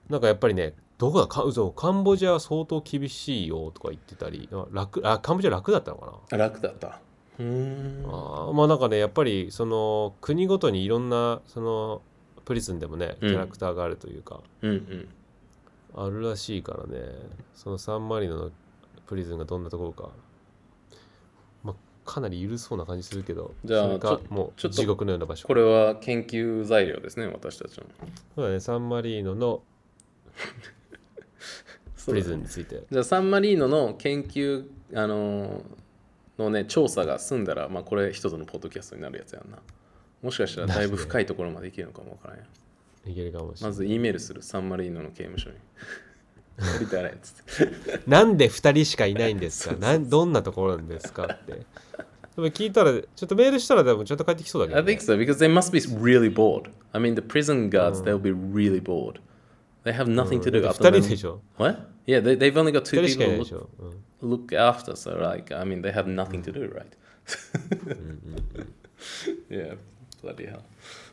[0.10, 6.12] なんかやっぱりねどこだか嘘カンボジアは相当厳しいよとか言ってたりあ楽あカンボジア楽だったのかな？
[6.32, 7.00] うん楽だった。
[7.40, 8.54] うーんあー。
[8.54, 12.02] まあなんかねやっぱりその国ごとにいろんなその
[12.46, 13.36] プリズンでもねキうん。
[13.36, 15.08] ャラクターがあるというか、うんうん。
[15.96, 17.00] あるらしいからね。
[17.54, 18.52] そのサンマリノの
[19.08, 20.10] プリズンがどんなところか、
[21.64, 21.76] まあ、
[22.10, 25.48] かなり緩そうな感じするけどじゃあそれかもう地獄のような場所。
[25.48, 27.84] これは研究材料ですね私たちの。
[28.36, 29.62] そうだねサンマリーノの
[32.06, 32.84] プリズンについて。
[32.92, 35.64] じゃあサンマリーノの研究あのー
[36.38, 39.58] のね調査が済んだらまあこれ一つのポッドキャストになるやつやんな
[40.26, 42.44] もしかしたらだいぶ深いところまでいけるのかもわからんや
[43.06, 45.56] いけるかもしれない、まず E メールするサンマリーノの刑務所に
[46.58, 51.62] やりたいねっつってなんで2人しかいないんですかなんどんなところなんですかってで
[52.38, 58.18] も聞いたらちょっとメールしたらでもちょっと帰ってきそうだけ I ど、ね think、so because they must be really bored I mean the prison guards they'll
[58.18, 59.20] be really bored
[59.84, 62.72] they have nothing to do 2 other 人 than でしょ what yeah they, they've only
[62.72, 63.62] got 2 two people
[64.22, 66.98] look, look after so like I mean they have nothing to do right
[69.50, 69.76] yeah
[70.25, 70.63] bloody hell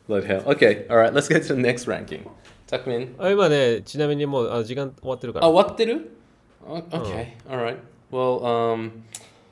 [0.08, 2.28] bloody hell okay all right let's get to the next ranking
[2.68, 6.12] タクミンあ今ねちなみにもうあ時間終わってるからあ、終わってる
[6.66, 7.78] O- Okay, all right.
[8.12, 9.04] Well, um,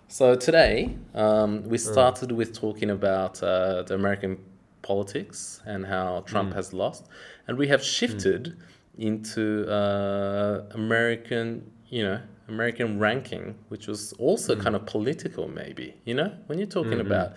[0.10, 4.38] so today um, we started with talking about uh, the American
[4.82, 7.06] politics and how Trump has lost,
[7.48, 8.58] and we have shifted
[8.98, 15.94] into uh, American, you know, American ranking, which was also kind of political, maybe.
[16.04, 17.32] You know, when you're talking about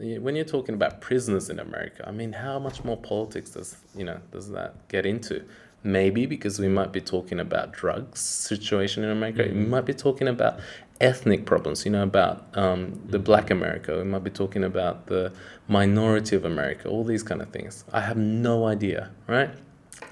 [0.00, 4.04] when you're talking about prisoners in America, I mean, how much more politics does you
[4.04, 5.44] know does that get into?
[5.82, 9.44] Maybe because we might be talking about drugs situation in America.
[9.44, 9.58] Mm-hmm.
[9.58, 10.60] We might be talking about
[11.00, 11.84] ethnic problems.
[11.84, 13.24] You know about um, the mm-hmm.
[13.24, 13.96] Black America.
[13.96, 15.32] We might be talking about the
[15.68, 16.88] minority of America.
[16.88, 17.84] All these kind of things.
[17.92, 19.50] I have no idea, right?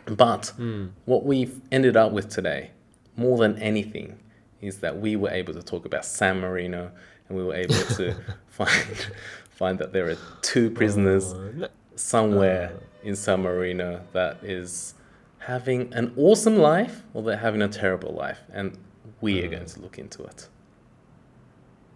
[0.07, 0.91] But mm.
[1.05, 2.71] what we've ended up with today,
[3.17, 4.19] more than anything,
[4.61, 6.91] is that we were able to talk about San Marino,
[7.29, 8.15] and we were able to
[8.49, 9.07] find
[9.59, 11.35] find that there are two prisoners
[11.97, 14.95] somewhere in San Marino that is
[15.39, 18.79] having an awesome life or they're having a terrible life, and
[19.21, 20.49] we are going to look into it.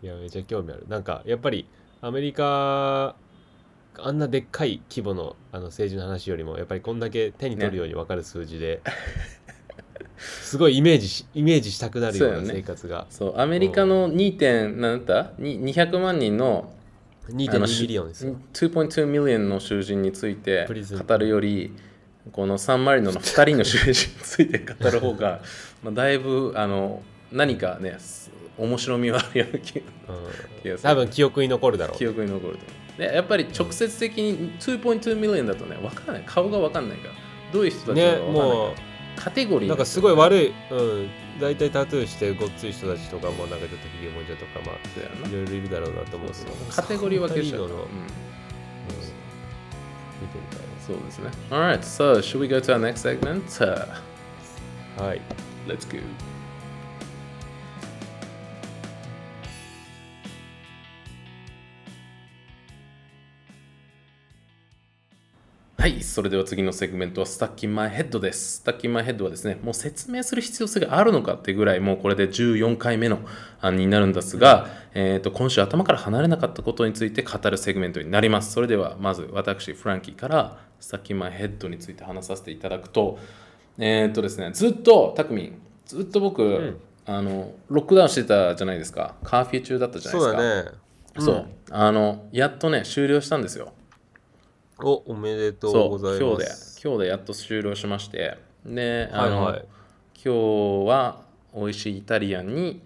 [0.02, 1.64] いやめちゃ興味あるなんかやっぱり
[2.00, 3.14] アメリカ
[3.98, 8.80] あんなでっかい規模のあの政治の話よりもやっぱりこんだけ手に取るように分かる数字で、
[10.18, 14.38] すごいイメージしイメージしたくなるような生活が、そうアメリカの 2.
[14.38, 16.72] 点なんだったに200万人の
[17.34, 18.36] 2.2 million ですよ。
[18.52, 20.66] 2.2 million の囚人について
[21.06, 21.72] 語るより
[22.30, 25.40] このサンマリノの2人の囚人について語る方が
[25.82, 29.82] まあだいぶあの何かねす面白みはあるような気が
[30.62, 30.78] する。
[30.82, 31.98] 多分記憶に残るだろう。
[31.98, 32.64] 記憶に残ると
[32.98, 36.22] でやっぱり直接的に2.2 million だとね分からない。
[36.26, 37.14] 顔が分かんないから
[37.52, 45.26] どういう人たちねか分かんないから、もうカテゴリーなんかすごい悪い、うん、大体タトゥーしてごっつい人たちとかもなんかちょっとひげもじゃとかまだよな。
[45.26, 46.52] あいろいろいるだろうなと思うけど。
[46.74, 47.80] カテゴリー分けしちゃうかうん。
[50.20, 51.30] 見てみたいそうですね。
[51.50, 53.44] Alright, so should we go to our next segment?
[53.60, 53.86] Uh,
[54.98, 55.20] なはい
[55.66, 55.98] let's go
[65.82, 68.58] はい、それでは次のセグメントは stuck in my head です。
[68.58, 73.18] stuck in my head はですね、もう説明する必要性があるのかってぐらい、もうこれで14回目の
[73.60, 78.52] 案になるんですが、えー、と今週頭から離れなかったことについて語るセグメントになります。
[78.52, 83.18] それではまず私、フランキーから stuck in my head について話させていただくと、
[83.76, 89.16] えっ、とですね、ずっと、タクミン、ずっと僕、あの、ロックダウンしてたじゃないですか。
[89.24, 90.38] カーフィー中だったじゃないですか。
[90.38, 90.70] そうだね
[91.18, 91.46] そう。
[91.72, 93.72] あの、やっとね、終了したんですよ。
[94.82, 98.36] おおめでとうござい今日でます今日でやっと終了しまして。
[98.66, 99.64] であの、はいはい。
[100.14, 101.22] 今日は
[101.54, 102.82] 美味しいイタリアンに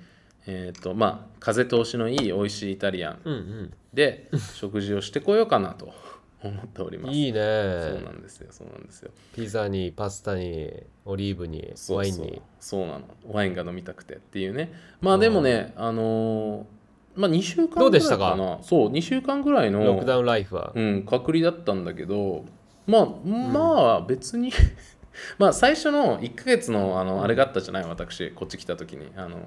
[0.46, 5.92] えっ、とまあ風通しのいい美味しいイタリアンうんで食事をしてこようかなと
[6.42, 7.08] 思っております。
[7.08, 7.40] うんいいね。
[7.40, 9.10] そうなんですよそうなんですよ。
[9.34, 10.70] ピザにパスタに
[11.04, 12.42] オリーブにワインに。
[12.60, 13.02] そうなの。
[13.30, 14.72] ワインが飲みたくてっていうね。
[15.00, 16.75] まあでもねあのー
[17.16, 18.36] まあ2週間ぐらいどうでしたか？
[18.36, 20.72] なそう2週間ぐらいのロックダウンライフは？
[20.74, 22.44] うん、隔離だったんだけど
[22.86, 23.60] まあま
[23.94, 24.52] あ別に
[25.38, 27.84] まあ最初の1ヶ月のあのあれがあったじゃない？
[27.84, 29.10] 私こっち来た時に。
[29.16, 29.38] あの、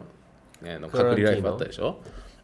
[0.62, 2.00] ね、の隔離ライフあったでしょ？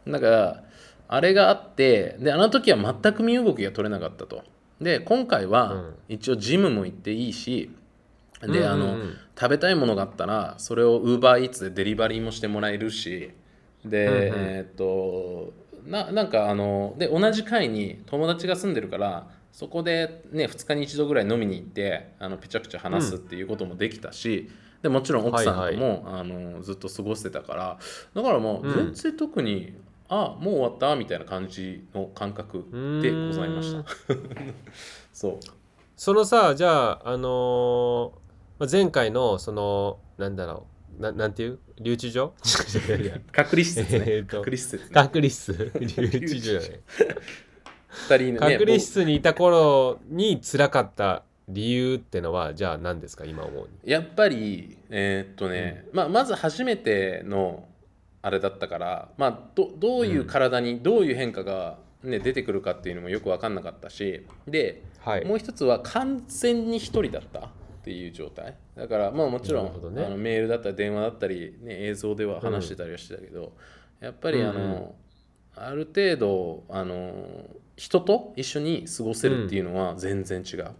[0.06, 0.62] だから
[1.08, 4.42] あれがあってであの時は全く身動きが取れなかったと。
[4.80, 5.94] で今回はうん。
[6.08, 7.70] 一応ジムも行っていいし
[8.42, 8.96] で、あの
[9.38, 13.30] 食べたいものがあったらそれを UberEats でデリバリーもしてもらえるし
[13.88, 14.20] で、うんうん。
[14.22, 15.52] えーっと
[15.86, 24.50] ななんかあので同じ階に友達が住んでるからそこでね2日に1度ぐらい飲みに行ってあのぺちゃくちゃ話すっていうこともできたし、
[24.82, 27.78] でもちろん奥さんとも、あのずっと過ごしてたから
[28.14, 28.74] だからもううん。
[28.74, 29.74] 全然特に、
[30.08, 32.64] あもう終わったみたいな感じの感覚
[33.00, 33.84] でございました。
[35.12, 35.40] そう。
[35.96, 38.10] そのさじゃああのー
[38.58, 40.66] まあ前回のそのなんだろ
[40.98, 41.58] うななんていう？
[41.80, 42.34] 留置所？
[42.88, 44.04] いやいや隔離施設ね。
[44.06, 44.90] えーと隔離施設ね。
[44.92, 45.72] 隔離室。
[45.80, 46.80] 留置所じゃない
[47.88, 53.90] 二人ね隔離室にいた頃に辛かった理由ってのはじゃあ何ですか今思うに？
[53.90, 57.64] やっぱりえーっとね、まあ、まず初めての
[58.22, 65.24] あれだったから、まあ、どどういう体にどういう変化が、ね、出てくるかっていうのもよく分かんなかったしで、はい。
[65.24, 67.50] もう一つは完全に一人だった
[67.86, 68.56] っていう状態。
[68.74, 70.04] だからまあもちろんね。
[70.04, 73.52] あのメールだったり電話だったり、ね、映像では話してたりはしてたけど、
[74.00, 74.90] やっぱりあの、うんうん。
[75.54, 80.74] ある程度あの人と一緒に過ごせるっていうのは全然違う。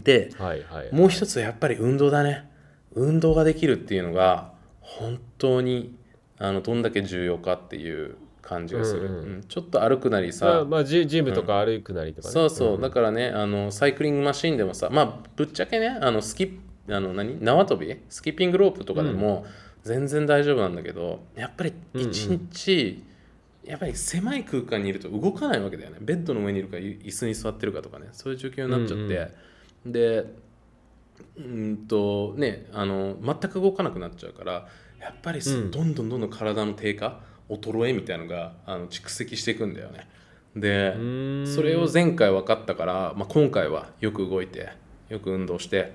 [0.00, 2.48] で、はいはいもう一つはやっぱり運動だね。
[2.94, 5.98] 運動ができるっていうのが本当に
[6.38, 9.06] あのどんだけ重要かっていう感じがする。
[9.06, 9.34] うんうん。
[9.36, 9.44] うん。
[9.44, 17.42] ちょっと歩くなりまさあ、、まあジジムとか歩くなりとかね、そうそう、んだからねあのサイクリングマシンでもさまあぶっちゃけねあのスキあの何？
[17.42, 17.96] 縄跳び？
[18.10, 19.46] スキッピングロープとかでも
[19.84, 23.02] 全然大丈夫なんだけど、やっぱり一日、
[23.64, 25.98] やっぱり狭い空間にいると動かないわけだよね。
[26.00, 28.08] ベッドの上にいるかい椅子に座ってるかとかね。
[28.12, 29.32] そういう状況になっちゃって、
[29.86, 30.24] で
[31.36, 34.66] うんとねあの全く動かなくなっちゃうから
[35.00, 35.70] やっぱりすうん。
[35.70, 37.20] どんどんどんどん体の低下
[37.56, 40.08] 衰えみたいのがあの蓄積していくんだよね。
[40.54, 40.92] で
[41.46, 44.68] それを前回分かったから、まあ、今回はよく動いて
[45.08, 45.92] よく運動して、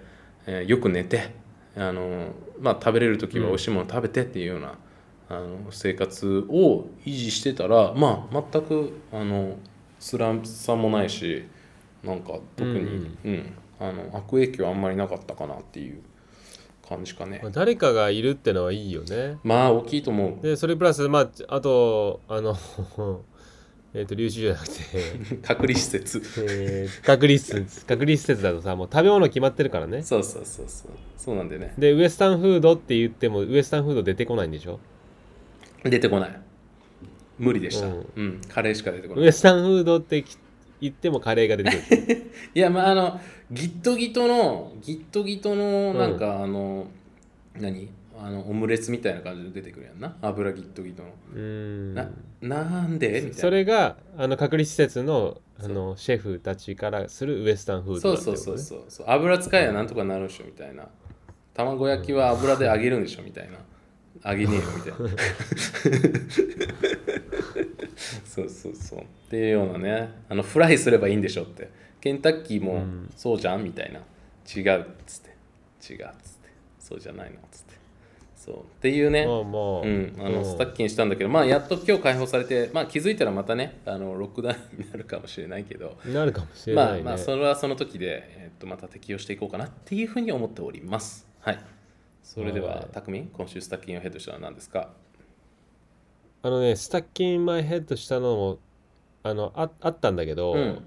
[0.47, 1.31] えーよく寝て
[1.75, 4.77] あの、まあ、食べれる時は美味しいもの食べてっていうような、
[5.29, 9.57] あの生活を維持してたらまあ全くあの
[9.99, 11.43] 辛さもないし
[12.03, 13.53] なんか特に、うん。
[13.79, 16.01] あの悪影響あんまりなかったかなっていう
[16.87, 17.39] 感じかね。
[17.43, 19.37] まあ誰かがいるってのはいいよね。
[19.43, 20.43] まあ大きいと思う。
[20.43, 22.55] でそれプラスまああとあの
[23.93, 26.21] えっと留置所じゃなくて、 隔離施設。
[26.47, 30.03] えー隔離室隔離施設だとさもう食べ物決まってるからね。
[30.03, 30.91] そうそうそうそう。
[31.17, 31.73] そうなんでね。
[31.77, 34.79] でウエスタンフードって言ってもウエスタンフード出てこないんでしょ？
[35.83, 36.39] 出てこない。
[37.39, 37.87] 無理でした。
[37.87, 38.05] うん。
[38.15, 38.41] うん。
[38.49, 39.23] カレーしか出てこない。
[39.25, 40.37] ウエスタンフードってき
[40.81, 42.31] 言ってもカレーが出てくる。
[42.55, 43.19] いやまああの
[43.51, 46.87] ギットギトのギットギトのなんか、あの
[47.59, 47.89] 何？
[48.19, 50.15] あのオムレツみたいな感じで出てくるやんな？
[50.21, 51.93] 油ギットギトの、うーん。
[51.93, 52.09] な
[52.41, 53.07] なんで？
[53.07, 53.33] みたいな。
[53.35, 58.17] それがあの隔離施設のあのシェフたちからするウエスタンフードね。
[58.17, 59.05] そうそうそうそう。
[59.07, 60.87] 油使えばなんとかなるでしょみたいな。
[61.53, 63.57] 卵焼きは油で揚げるんでしょみたいな
[64.23, 64.97] 揚げねえよみたいな。
[68.25, 68.99] そうそうそう。
[68.99, 70.09] っていうようなね。
[70.29, 71.69] あのフライすればいいんでしょって。
[71.99, 72.83] ケンタッキーも
[73.15, 73.99] そうじゃんみたいな。
[73.99, 75.93] 違うっつって。
[75.93, 76.49] 違うっつって。
[76.79, 77.75] そうじゃないのっつって。
[78.35, 78.55] そう。
[78.59, 80.45] っていうね、まあまあ、うん、あのうん。
[80.45, 91.27] スタッキンしたんだけど、まあ、やっと今日解放されて、まあ、気づいたらまたねあのロックダウンになるかもしれないけど、なるかもしれないね、まあまあそれはその時で、えっとまた適用していこうかなっていうふうに思っております。
[91.41, 91.59] はい。
[92.27, 92.75] それでは。
[92.75, 94.89] はいたくみん今週スタッキンをヘッドしたのは何ですか？
[96.43, 98.59] あのねスタッキンマイヘッドしたのも
[99.23, 100.83] あのああったんだけど、うん。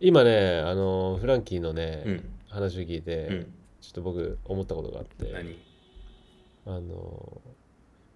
[0.00, 2.24] 今ねあのフランキーのね、うん。
[2.48, 3.52] 話を聞いて、うん。
[3.82, 5.58] ちょっと僕思ったことがあって何？
[6.66, 7.42] あの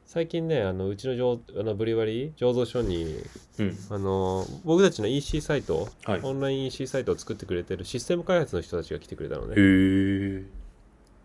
[0.07, 3.23] 最近ねあのうちの醸あのブリュワリー醸造所に
[3.59, 3.79] うん。
[3.91, 6.21] あの僕たちの EC サイト、はい。
[6.23, 9.53] オンライン EC サイトを作ってくれてるシステム開発の人たちが来てくれたのね。
[9.53, 10.45] へえ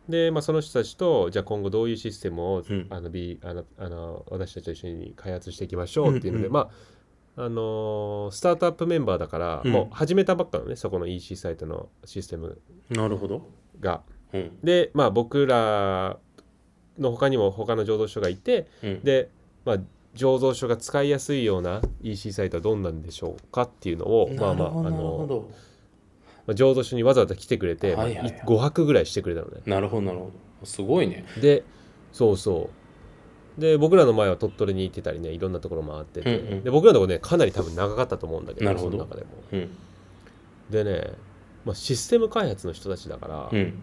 [0.09, 2.87] で、まあ、その人たちとじゃあ今後どういうシステムを、うん。
[2.89, 6.47] あの B あのあの私たちと一緒に開発していきましょうっていうので、うん。
[6.47, 6.69] うんまあ
[7.35, 9.71] あのースタートアップメンバーだから、うん。
[9.71, 13.47] もう始めたばっかのねそこの EC サイトのシステムなるほど。
[13.79, 14.01] が
[14.33, 14.59] うん。
[14.63, 16.17] でまあ僕ら
[16.99, 19.03] の他にも他の醸造所がいてうん。
[19.03, 19.29] で、
[19.65, 19.77] まあ、
[20.15, 25.49] 醸造所が使いやすいような EC サイトはどんなんでしょうかっていうのをまあまああの、ど。
[26.45, 28.33] まあ、醸造所にわざわざ来てくれて、はいはいはい。
[28.33, 29.61] まあ、5泊ぐらいしてくれたのね。
[29.65, 30.31] なるほどなるほ
[30.61, 30.65] ど。
[30.65, 31.25] すごいね。
[31.41, 31.63] で
[32.11, 32.69] そうそ
[33.57, 33.61] う。
[33.61, 36.63] で僕らの前は鳥取に行ってたりねいろんなところ回ってて、うんうん。
[36.63, 38.91] で僕らのところねかなり多分長かったと思うんだけどなるほど。
[38.91, 39.29] その中でも。
[39.51, 39.69] うん。
[40.69, 41.11] でね、
[41.65, 43.73] まあ、システム開発の人たちだから、うん。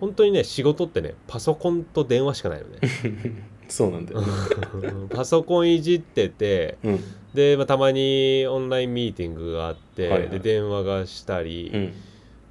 [0.00, 2.78] 本当にね仕事ってねパソコンと電話しかないのね。
[3.68, 4.28] そうなんだよね。
[5.10, 7.00] パソコンいじっててうん
[7.36, 10.30] で、まあ、たまにオンラインミーティングがあって、はいはい。
[10.30, 11.94] で電話がしたり、うん。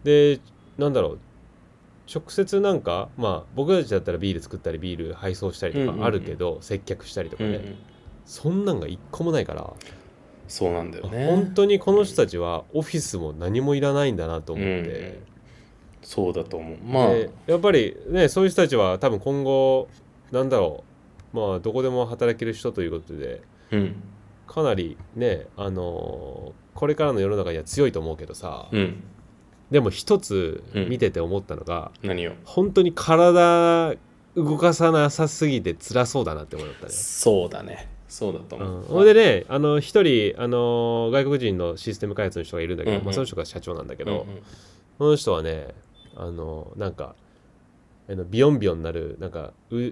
[0.03, 0.39] で
[0.77, 1.19] なんだろう
[2.13, 5.99] 直接なんかまあ僕たちだったらビール作ったりビール配送したりとうんうんうん。
[6.01, 7.75] かあるけど、接客したりとかね、うんうん。
[8.25, 9.73] そんなんが一個もないから、
[10.47, 11.25] そうなんだよね。
[11.25, 15.19] 本当にこの人たちはオフィスも何もいらないんだなと思って、
[16.03, 16.77] そうだと思う。
[16.85, 17.09] まあ。
[17.09, 19.87] でやっぱりねそういう人たちは多分今後
[20.31, 20.83] なんだろ
[21.33, 23.95] うまあどこでも働ける人ということでうん
[24.47, 29.01] かなりねあのーこれからの世の中には強いと思うけどさ、うん。
[29.71, 30.89] でも一つうん。
[30.89, 32.33] 見てて思ったのが、何を？
[32.43, 33.95] 本当に体
[34.35, 36.91] 動かさなさすぎて辛そうだなって思ったね。
[36.91, 37.87] そうだね。
[38.09, 43.05] そうだとう思う、ん、ほんでねあの一人あの外国人のシステム開発の人がいるんだけど、うんうん。
[43.05, 44.43] まあ、その人が社長なんだけど、うんうん。
[44.97, 45.67] その人はね
[46.17, 47.15] あのなんか
[48.09, 49.91] あのビヨンビヨンなるなんかう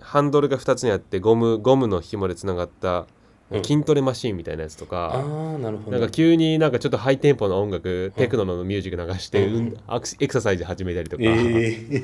[0.00, 3.06] ハンドルが2つにあってゴムゴムの紐でつながった
[3.50, 3.64] うん。
[3.64, 5.98] 筋トレマシーンみたいなやつとあか、あなるほど。
[5.98, 9.54] なんか急になんかちょっとハイテンポの音楽、テクノのミュージック流して、うん。
[9.56, 12.02] うんアクエクササイズ始めたりとか、ええ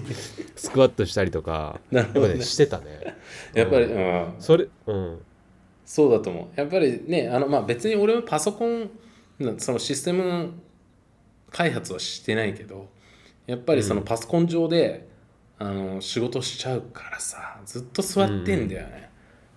[0.56, 2.26] スクワットしたりとかなるほどね。
[2.26, 3.16] やっぱねしてたね。
[3.54, 5.22] やっぱり、ううんん、それうん。
[5.84, 6.60] そうだと思う。
[6.60, 8.90] やっぱりねあのまあ別に俺もパソコン
[9.38, 10.52] なそのシステム
[11.50, 12.88] 開発はしてないけど
[13.46, 15.06] やっぱりそのパソコン上で、
[15.58, 19.05] あの仕事しちゃうからさずっと座ってんだよね、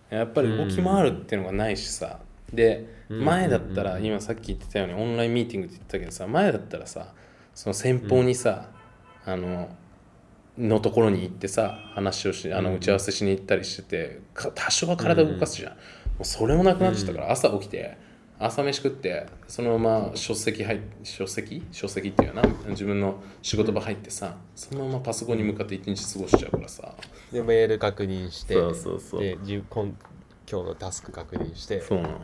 [0.10, 2.20] やっぱり動き回るっていうのがないしさ。
[2.54, 7.14] で前だったら今さっき言ってたようにオンラインミーティングって言ってたけどさ前だったらさ
[7.54, 8.72] その先方にさ、
[9.26, 9.70] あの
[10.58, 15.78] のところに行ってさ話をしあの打ち合わせしに行ったりしててか多少は体動かすじゃん、も
[16.22, 17.98] うそれもなくなっちゃったから、朝起きて
[18.42, 21.62] 朝飯食ってそのまま書籍入っ書籍？
[21.74, 26.96] 書籍っていうのかな自分の仕事場入ってさそのままパソコンに向かって一日過ごしちゃうからさ。
[27.34, 29.22] でメール確認してそうそうそう。
[29.22, 29.94] で自今
[30.50, 31.82] 今日のタスク確認して。
[31.82, 32.22] そうなの。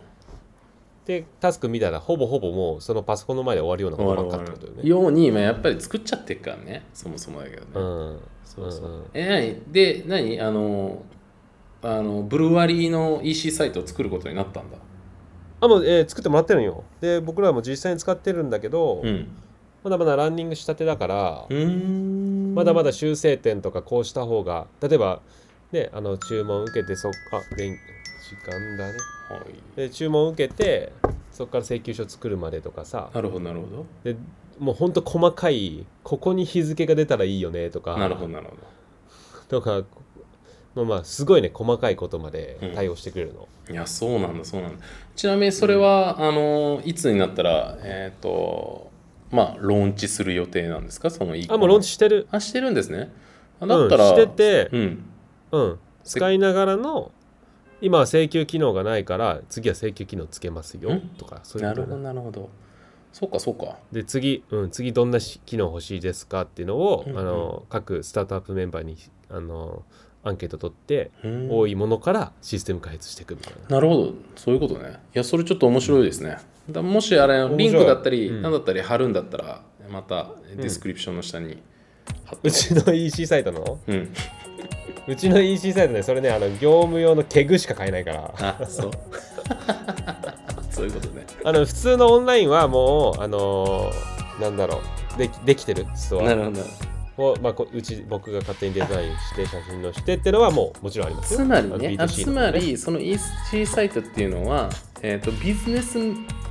[1.06, 4.90] でタスク見たらほぼほぼもうそのパソコンの前で終わるようなことばっかってことよね。
[4.90, 9.06] ように今やっぱり作っちゃってるからねそもそもだけどね、うん、そうそう、んん。
[9.14, 9.74] え何？
[9.74, 10.40] で何？
[10.40, 11.04] あの
[11.84, 14.78] あのブルワリーの EC サイトを作ることになったんだ
[15.66, 16.84] あもう、えー作ってもらってるんよ。
[17.02, 19.28] で僕らも実際に使ってるんだけど、うん。
[19.84, 21.46] まだまだランニングしたてだから、
[22.56, 25.22] まだまだ修正点とかこうした方が例えば
[25.72, 27.12] ねあの注文受けてそあ
[27.56, 27.78] 電
[28.28, 28.94] 時間だね。
[29.30, 29.78] はい。
[29.78, 30.92] で注文受けて
[31.32, 33.12] そこから請求書作るまでとかさ。
[33.14, 33.86] なるほどなるほど。
[34.04, 34.18] で
[34.58, 37.96] もうほんと細かいここに日付が出たらいいよねとか。
[37.98, 38.56] なるほどなるほ
[39.48, 39.84] とか
[40.76, 44.86] まあまあすごいね細かいことまで対応してくれるの、どいやそうなんだそうなんだ。
[45.16, 48.92] ちなみにそれは、あのいつになったらえっ、と
[49.32, 51.10] まあローンチする予定なんですか？
[51.10, 52.28] その e あもうローンチしてる。
[52.32, 53.12] あしてるんですね。
[53.60, 55.06] あだったら、うん、しててうん。
[55.52, 55.80] うん。
[56.04, 57.12] 使いながらの
[57.82, 61.00] 今は請求機能がないから次は請求機能つけますようん。
[61.18, 61.74] とかそういうな。
[61.74, 62.50] るほどなるほど。
[63.14, 63.78] そうかそうか。
[63.94, 66.42] で次、うん、次どんなし機能欲しいですか？
[66.42, 67.20] っていうのを、うんうん。
[67.20, 68.98] あの各スタートアップメンバーに
[69.30, 69.84] あの
[70.26, 73.76] アンケート取って、うん多いものからシステム開発していくみたいな。
[73.76, 74.14] なるほど。
[74.36, 74.90] そういうことね。
[74.90, 76.38] いやそれちょっと面白いですね、
[76.70, 78.42] だもしあれリンクだったり、うん。
[78.42, 79.62] 何だったり貼るんだったら
[79.92, 81.62] またディスクリプションの下に
[82.26, 82.50] 貼って。
[82.50, 83.80] うちの EC サイトの？
[83.88, 84.10] うん。
[85.08, 88.34] うちの EC サイトねそれねあの業務用の keg しか買えないから。
[88.40, 88.92] あそう。
[90.72, 91.26] そういうことね。
[91.44, 94.82] あの普通のオンラインはもうあのーなんだろ
[95.16, 95.18] う。
[95.18, 96.62] できできてるストアなるほど
[97.18, 101.40] を、まあ、こうち僕が勝手にデザインして写真載せてっていうのはもうもちろんありますよ。
[101.40, 104.70] つまりね B2C あのつまりその EC サイトっていうのは、
[105.02, 106.00] えー、とビジネス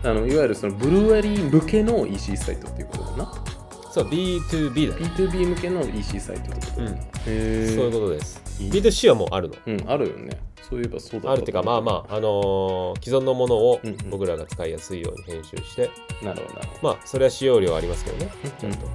[0.02, 3.44] あのいわゆるそのブルワリー向けの EC サイトっていうことだな。
[3.90, 5.06] そう B2B だね。
[5.16, 6.96] B2B 向けの EC サイトってことだな、うん。
[6.96, 8.42] そういうことです。
[8.60, 8.70] いい。
[8.70, 9.54] B2C はもうあるの。
[9.66, 10.38] うんあるよね。
[10.68, 13.96] そういえばそうだあるっていうかまあまあ、あのー既存のものをうんうん。
[14.10, 15.90] 僕らが使いやすいように編集して、
[16.22, 16.94] なるほどなるほど。
[16.94, 18.32] まあそれは使用量ありますけどね。
[18.58, 18.88] ちゃんと、そう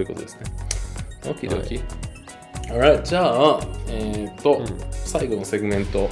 [0.00, 0.40] いうことですね。
[1.22, 1.80] OK ドキ。
[2.68, 6.10] Alright じゃあ、えっ、と、うん最後のセグメント。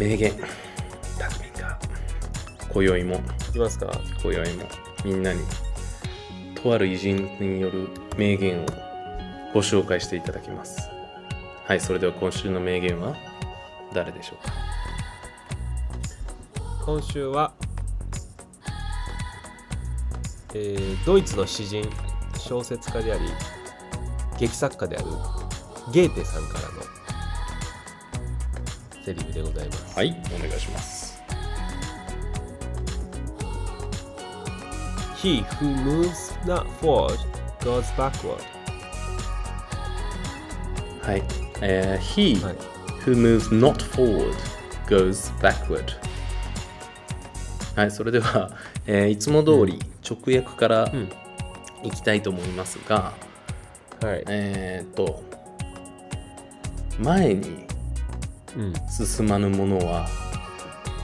[0.00, 0.32] 名言。
[1.18, 1.78] タクミンが、
[2.72, 3.14] 今宵も、
[3.50, 3.90] いきますか
[4.22, 4.64] 今宵も、
[5.04, 5.40] みんなに、
[6.54, 8.66] とある偉人による名言を
[9.52, 10.90] ご紹介していただきます。
[11.64, 13.14] はい、それでは今週の名言は
[13.92, 14.52] 誰でしょうか？
[16.84, 17.52] 今週は、
[20.58, 21.86] えードイツの詩人
[22.38, 23.24] 小説家であり
[24.38, 25.06] 劇作家である
[25.92, 26.82] ゲーテさんからの
[29.04, 31.20] セリフでございます、はい、お願いします。
[35.16, 37.18] He who moves not forward
[37.60, 38.42] goes backward
[41.02, 41.22] はい。
[41.60, 42.56] えー he はい
[43.04, 44.34] who moves not forward
[44.88, 45.84] goes backward
[47.76, 48.50] はいそれでは、
[48.86, 49.78] えーいつも通り
[50.08, 51.08] 直訳からん。
[51.82, 53.12] いきたいと思いますが
[54.02, 54.24] はい。
[54.28, 55.22] えーっと
[56.98, 57.66] 前に
[58.56, 58.72] うん。
[58.88, 60.08] 進まぬものは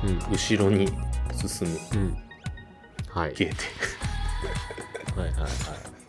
[0.05, 0.19] うん。
[0.33, 0.89] 後ろに
[1.35, 1.79] 進む。
[1.95, 2.17] うん。
[3.09, 3.35] はい。
[3.35, 3.57] ゲーテ
[5.21, 5.51] はいはいはい。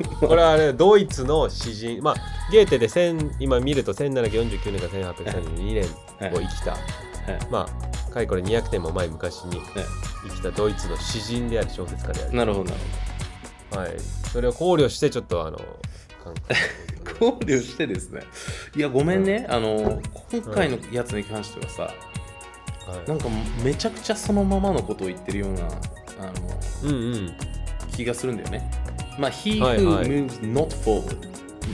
[0.20, 2.16] これはあれドイツの詩人まあ
[2.52, 5.88] ゲーテで1000今見ると1749年から1832
[6.20, 6.82] 年を生きた、はい。
[7.50, 9.60] まあかれこれ200年も前昔にね
[10.24, 12.34] 生きたドイツの詩人である小説家である。
[12.36, 12.70] なるほど。
[12.70, 12.78] なる
[13.76, 14.00] はい、
[14.32, 15.58] それを考慮してちょっとあの
[17.20, 18.22] 考慮してですね。
[18.76, 19.48] いやごめんね。
[19.50, 20.00] あの
[20.32, 23.10] 今回のやつに関してはさはい。
[23.10, 23.26] なんか
[23.64, 25.68] めちゃくちゃそのままのことを言ってるようなあ
[26.26, 26.32] の
[26.84, 27.34] うんうん。
[27.96, 28.72] 気がするんだよね。
[29.18, 30.06] まあ、he はい who はい。
[30.08, 31.18] moves not forward。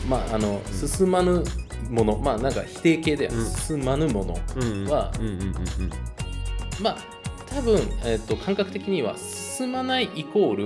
[0.07, 1.43] まあ、あの、進まぬ
[1.89, 3.31] もの、まあ、なんか否定形だよ。
[3.33, 3.45] うん。
[3.49, 5.53] 進まぬものうんうんは、うんうんうんうん
[6.82, 6.97] まあ、
[7.47, 10.65] 多分、えっと感覚的には進まないイコール、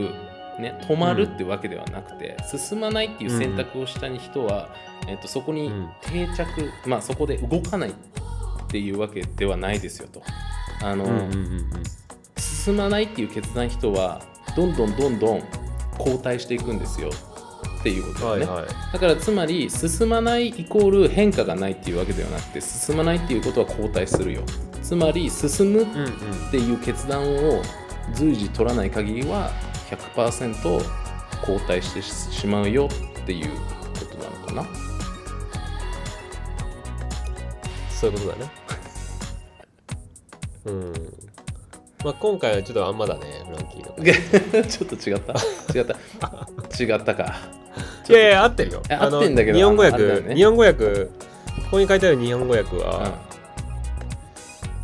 [0.62, 4.70] ね、止まるってわけではなくて、進まないっていう選択をした人は、
[5.08, 5.90] えっとそこにうん。
[6.02, 7.94] 定着、まあ、そこで動かないっ
[8.68, 10.22] ていうわけではないですよと。
[10.82, 11.70] あの、うんうんうんうん。
[12.38, 14.22] 進まないっていう決断人は
[14.56, 15.40] どんどんどんどん
[15.98, 17.10] 後退していくんですよ。
[17.80, 18.74] っていうことだよね、はいはい。
[18.94, 24.42] だからつまり進まないイコール変化がないっていうわけではなくて進まないっていうことは後退するよ
[24.84, 26.12] つまり進むっうんうん
[26.52, 27.62] ていう決断を
[28.14, 29.50] 随時取らない限りは
[29.90, 32.90] 100%後退してしまうよ
[33.22, 34.66] っていうことなのかな。
[37.90, 38.52] そういうことだね。
[40.66, 40.94] うん。
[42.04, 44.64] まあ今回はちょっとあんまだねフランキーの。
[44.68, 45.34] ちょっと違った。
[45.80, 46.84] 違った。
[46.84, 47.36] 違ったか。
[48.10, 48.84] いやいや合ってるよ。
[48.90, 50.36] 合ってんだけど日本語訳、ね。
[50.36, 51.10] 日本語訳こ
[51.72, 53.33] こに書いてある日本語訳は、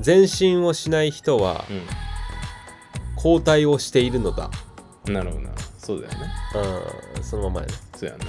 [0.05, 1.81] 前進をしない人はうん、
[3.15, 4.49] 後退をしているのだ。
[5.07, 5.49] うん、なるほどな。
[5.77, 6.31] そうだよね。
[7.17, 7.73] うんそのままやね。
[7.95, 8.25] そうやな。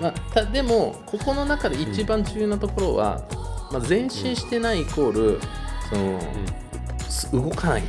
[0.00, 3.26] まあ、たでもここの中で一番重要なところは、
[3.72, 5.40] まあ、前進してないイコール、
[5.90, 6.20] その
[7.08, 7.84] す動かないっ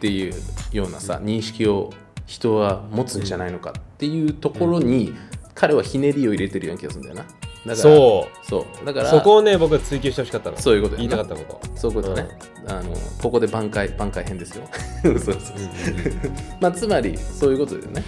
[0.00, 0.34] ていう
[0.72, 1.92] ようなさ認識を
[2.26, 5.14] 人は持つんじゃないのかっていうところに、
[5.54, 7.45] 彼はひねりを入れてるような気がするんだよな。
[7.66, 8.46] だからそう。
[8.46, 8.84] そう。
[8.86, 10.56] だからそこをね僕は追求してほしかったの。
[10.56, 11.76] そういうこと言いたかったこと。
[11.76, 12.28] そういうことね、
[12.68, 14.64] あのここで挽回挽回編ですよ。
[15.02, 15.58] そうそうそう、
[16.60, 18.04] まあつまりそういうことだよね、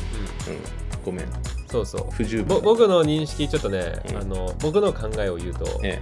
[0.94, 1.26] うん、ごめん。
[1.66, 2.06] そうそう。
[2.12, 2.46] 不十分。
[2.46, 4.16] ぼ僕の認識ちょっとね、うん。
[4.16, 6.00] あの僕の考えを言うと、え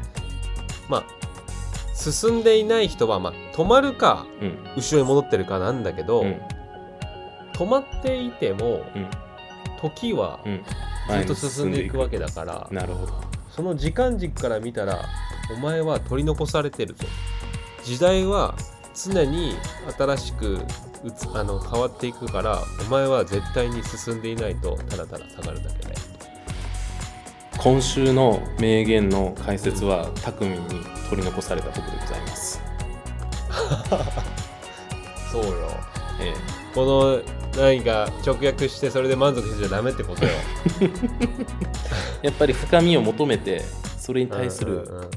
[0.88, 1.04] まあ
[1.94, 4.58] 進んでいない人は、まあ、止まるかえうん。
[4.76, 6.40] 後ろに戻ってるかなんだけど、うん。
[7.54, 9.08] 止まっていてもうん。
[9.80, 10.62] 時はうん。
[11.08, 13.12] ずっと進んでいくわけだから、なるほど
[13.56, 15.06] その時間軸から見たら
[15.50, 17.06] お前は取り残されてるぞ。
[17.84, 18.54] 時代は
[18.94, 19.54] 常に
[19.96, 20.58] 新しく
[21.34, 25.94] あの変わっていくからお前は絶対に進んでいないとただただ下がるだけで
[27.58, 30.58] 今週の名言の解説は匠に
[31.08, 32.60] 取り残された僕でございます、
[35.32, 36.34] そうよえ
[36.74, 40.30] この何か直訳してそれで満足してちゃダメってことよ。
[42.22, 43.62] え やっぱり深みを求めて
[43.98, 45.10] それに対するうんうんうん。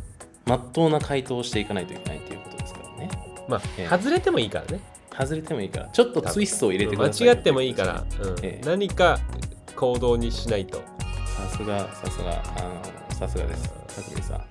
[0.46, 3.10] まっとうな回答をしていかないといけないということですからね。
[3.48, 3.98] まあ、ええ。
[3.98, 4.80] 外れてもいいからね。
[5.12, 5.90] 外れてもいいから。
[5.90, 8.36] ちょっとツイストを入れてください間違ってもいいから、うん。
[8.42, 8.66] ええ。
[8.66, 9.20] 何か
[9.76, 10.82] 行動にしないと。
[11.26, 13.70] さすがさすがあのさすがです。
[13.96, 14.42] 匠さん。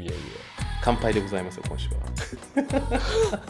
[0.00, 0.20] いやいや
[0.82, 2.00] 乾杯でございますよ今週は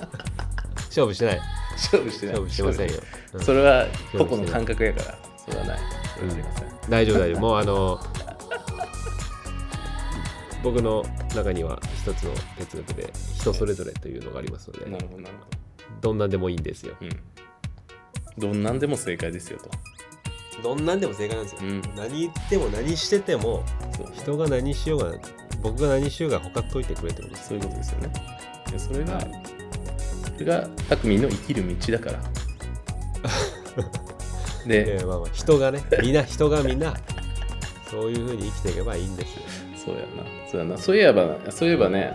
[0.92, 1.40] 勝負してない。
[1.72, 2.34] 勝負してない。
[2.34, 3.00] 勝負してませんよ、
[3.32, 3.40] うん。
[3.40, 5.78] それは個々の感覚やからそれはない。
[6.14, 7.40] それはありません、大丈夫大丈夫。
[7.40, 8.00] もうあの
[10.62, 16.14] 僕の中には一つの哲学で人それぞれというのがありますのでなるほどなるほど。
[16.14, 16.94] んなんでもいいんですよ。
[18.38, 18.52] どうん。
[18.52, 19.70] どんなんでも正解ですよと。
[20.62, 21.82] どんなんでも正解なんですよ、うん。
[21.96, 23.64] 何言っても何してても
[24.12, 25.18] 人が何しようが
[25.62, 27.48] 僕が何しようが他っといてくれってことです。
[27.48, 28.12] そういうことですよね。
[28.70, 29.18] でそれが
[30.34, 32.18] それが匠の生きる道だから。
[34.66, 36.94] で、えーまあまあ人がねみんな人がみんな
[37.90, 39.42] そういうふうに生きていけばいいんですよ。
[39.86, 40.06] そうやな。
[40.50, 40.78] そうやな。
[40.78, 42.12] そういえばそういえばね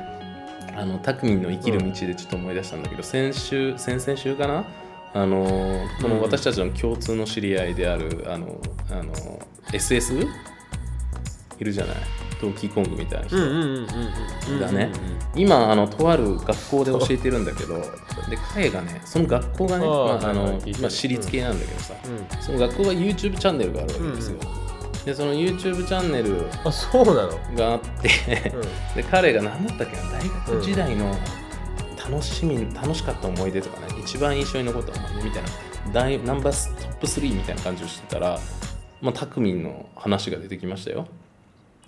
[0.76, 4.65] あの匠の生きる道でちょっと思い出したんだけど、先週先々週かな？
[5.13, 8.59] あのこの私たちの共通の知り合いであるあの
[8.91, 9.13] あの
[9.72, 10.28] SS
[11.59, 11.95] いるじゃない？
[12.42, 14.92] ドキーコングみたいな人、だね
[15.36, 17.80] 今あのとある学校で教えてるんだけど
[18.30, 24.40] で彼がねその学校がねまああのまあ、私立系なんだけどさ、うんその学校が YouTube チャンネルがあるわけですよ、
[25.06, 28.10] でその YouTube チャンネルあそうなの、があって
[28.96, 31.16] で彼が何だったっけな大学時代の
[32.10, 35.50] 楽しみ、楽しかった思い出とかね一番印象に残った思い出みたいな
[35.92, 38.40] 大ナンバートップ3みたいな感じをしてたら
[39.02, 41.08] まあ、タクミンの話が出てきましたよ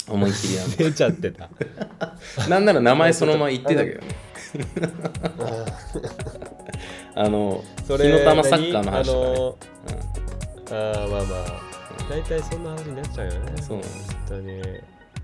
[0.07, 1.49] 思いっきりあ出ちゃってた。
[2.43, 4.07] の なんなら名前そのまま言ってたけどね。
[7.15, 9.57] あのそ火の玉サッカーの話あとかね、の
[10.71, 11.61] あーまあまあ。
[12.09, 13.39] 大体そんな話になっちゃうよね。
[13.61, 13.77] そう。
[13.77, 14.61] なんです本当に。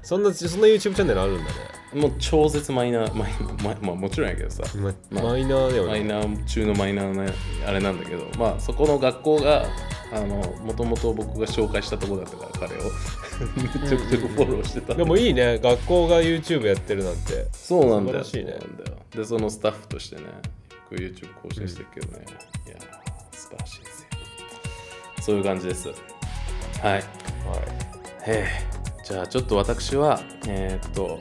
[0.03, 1.49] そんなそんな YouTube チャンネルあるんだね、
[1.93, 3.31] うんもう超絶マイナーマイ
[3.63, 4.63] マイまあもちろんやけどさ。
[4.75, 5.89] ままあマイナーだよね。
[5.91, 7.23] マイナー中のマイナーな
[7.65, 8.27] あれなんだけど。
[8.37, 9.69] まあそこの学校があの
[10.21, 12.79] もともと僕が紹介したとこだったから彼を。
[13.89, 14.93] ちょくちょくフォローしてた。
[14.93, 15.59] でもいいね。
[15.59, 17.47] 学校が YouTube やってるなんて。
[17.51, 18.23] そうなんだよ。
[19.11, 20.23] でそのスタッフとしてね
[20.71, 22.25] こう YouTube 更新してるけどね、
[22.67, 22.77] いや
[23.31, 24.07] 素晴らしいですよ。
[25.21, 25.87] そういう感じです。
[25.89, 25.97] はい。
[26.83, 27.01] はい。
[27.01, 27.03] へ
[28.27, 28.47] え。
[29.03, 31.19] じゃあちょっと私はえーっと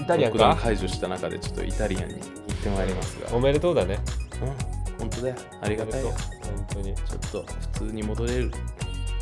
[0.00, 2.24] イタリアンか解除した中でちょっとイタリアンに行っ
[2.56, 3.36] てまいりますが。
[3.36, 3.98] おめでとうだね。
[4.42, 4.98] うん。
[4.98, 5.36] 本当だよ。
[5.62, 6.12] ありがたいよ
[6.56, 6.94] 本当に。
[6.94, 8.50] ちょっと普通に戻れる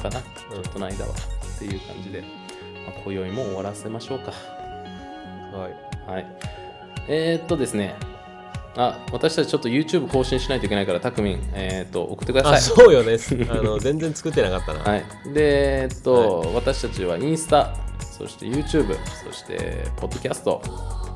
[0.02, 1.12] かな、ちょっとの間は。
[1.12, 2.22] っていう感じで、
[2.86, 4.32] まあ、今宵も終わらせましょうか。
[5.56, 6.10] はい。
[6.10, 6.26] はい。
[7.08, 7.94] えー、っとですね。
[8.76, 12.54] あ私たちちょっと YouTube 更新しないといけないからタクミン、えー、っと送ってください。
[12.54, 13.16] あそうよね。
[13.50, 14.80] あの 全然作ってなかったな。
[14.80, 15.04] はい、
[15.34, 20.62] で、えっと、私たちはインスタ、そして YouTube、そして、ポッドキャスト。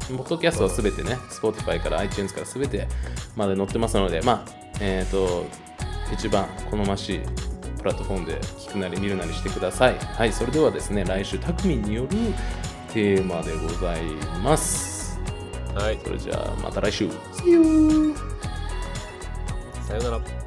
[0.08, 2.88] ポッドキャストはすべてね、Spotify から iTunes からすべて
[3.36, 5.46] まで載ってますので、まあ、えっ、と、
[6.12, 7.20] 一番好ましい
[7.78, 9.98] プラットフォームで聞くなり見るなりしてください。
[9.98, 12.08] はい、それではですね、来週、タクミンによる
[12.92, 14.02] テーマでござい
[14.42, 15.18] ます。
[15.74, 17.08] はいそれじゃあ、また来週。
[19.88, 20.41] さよなら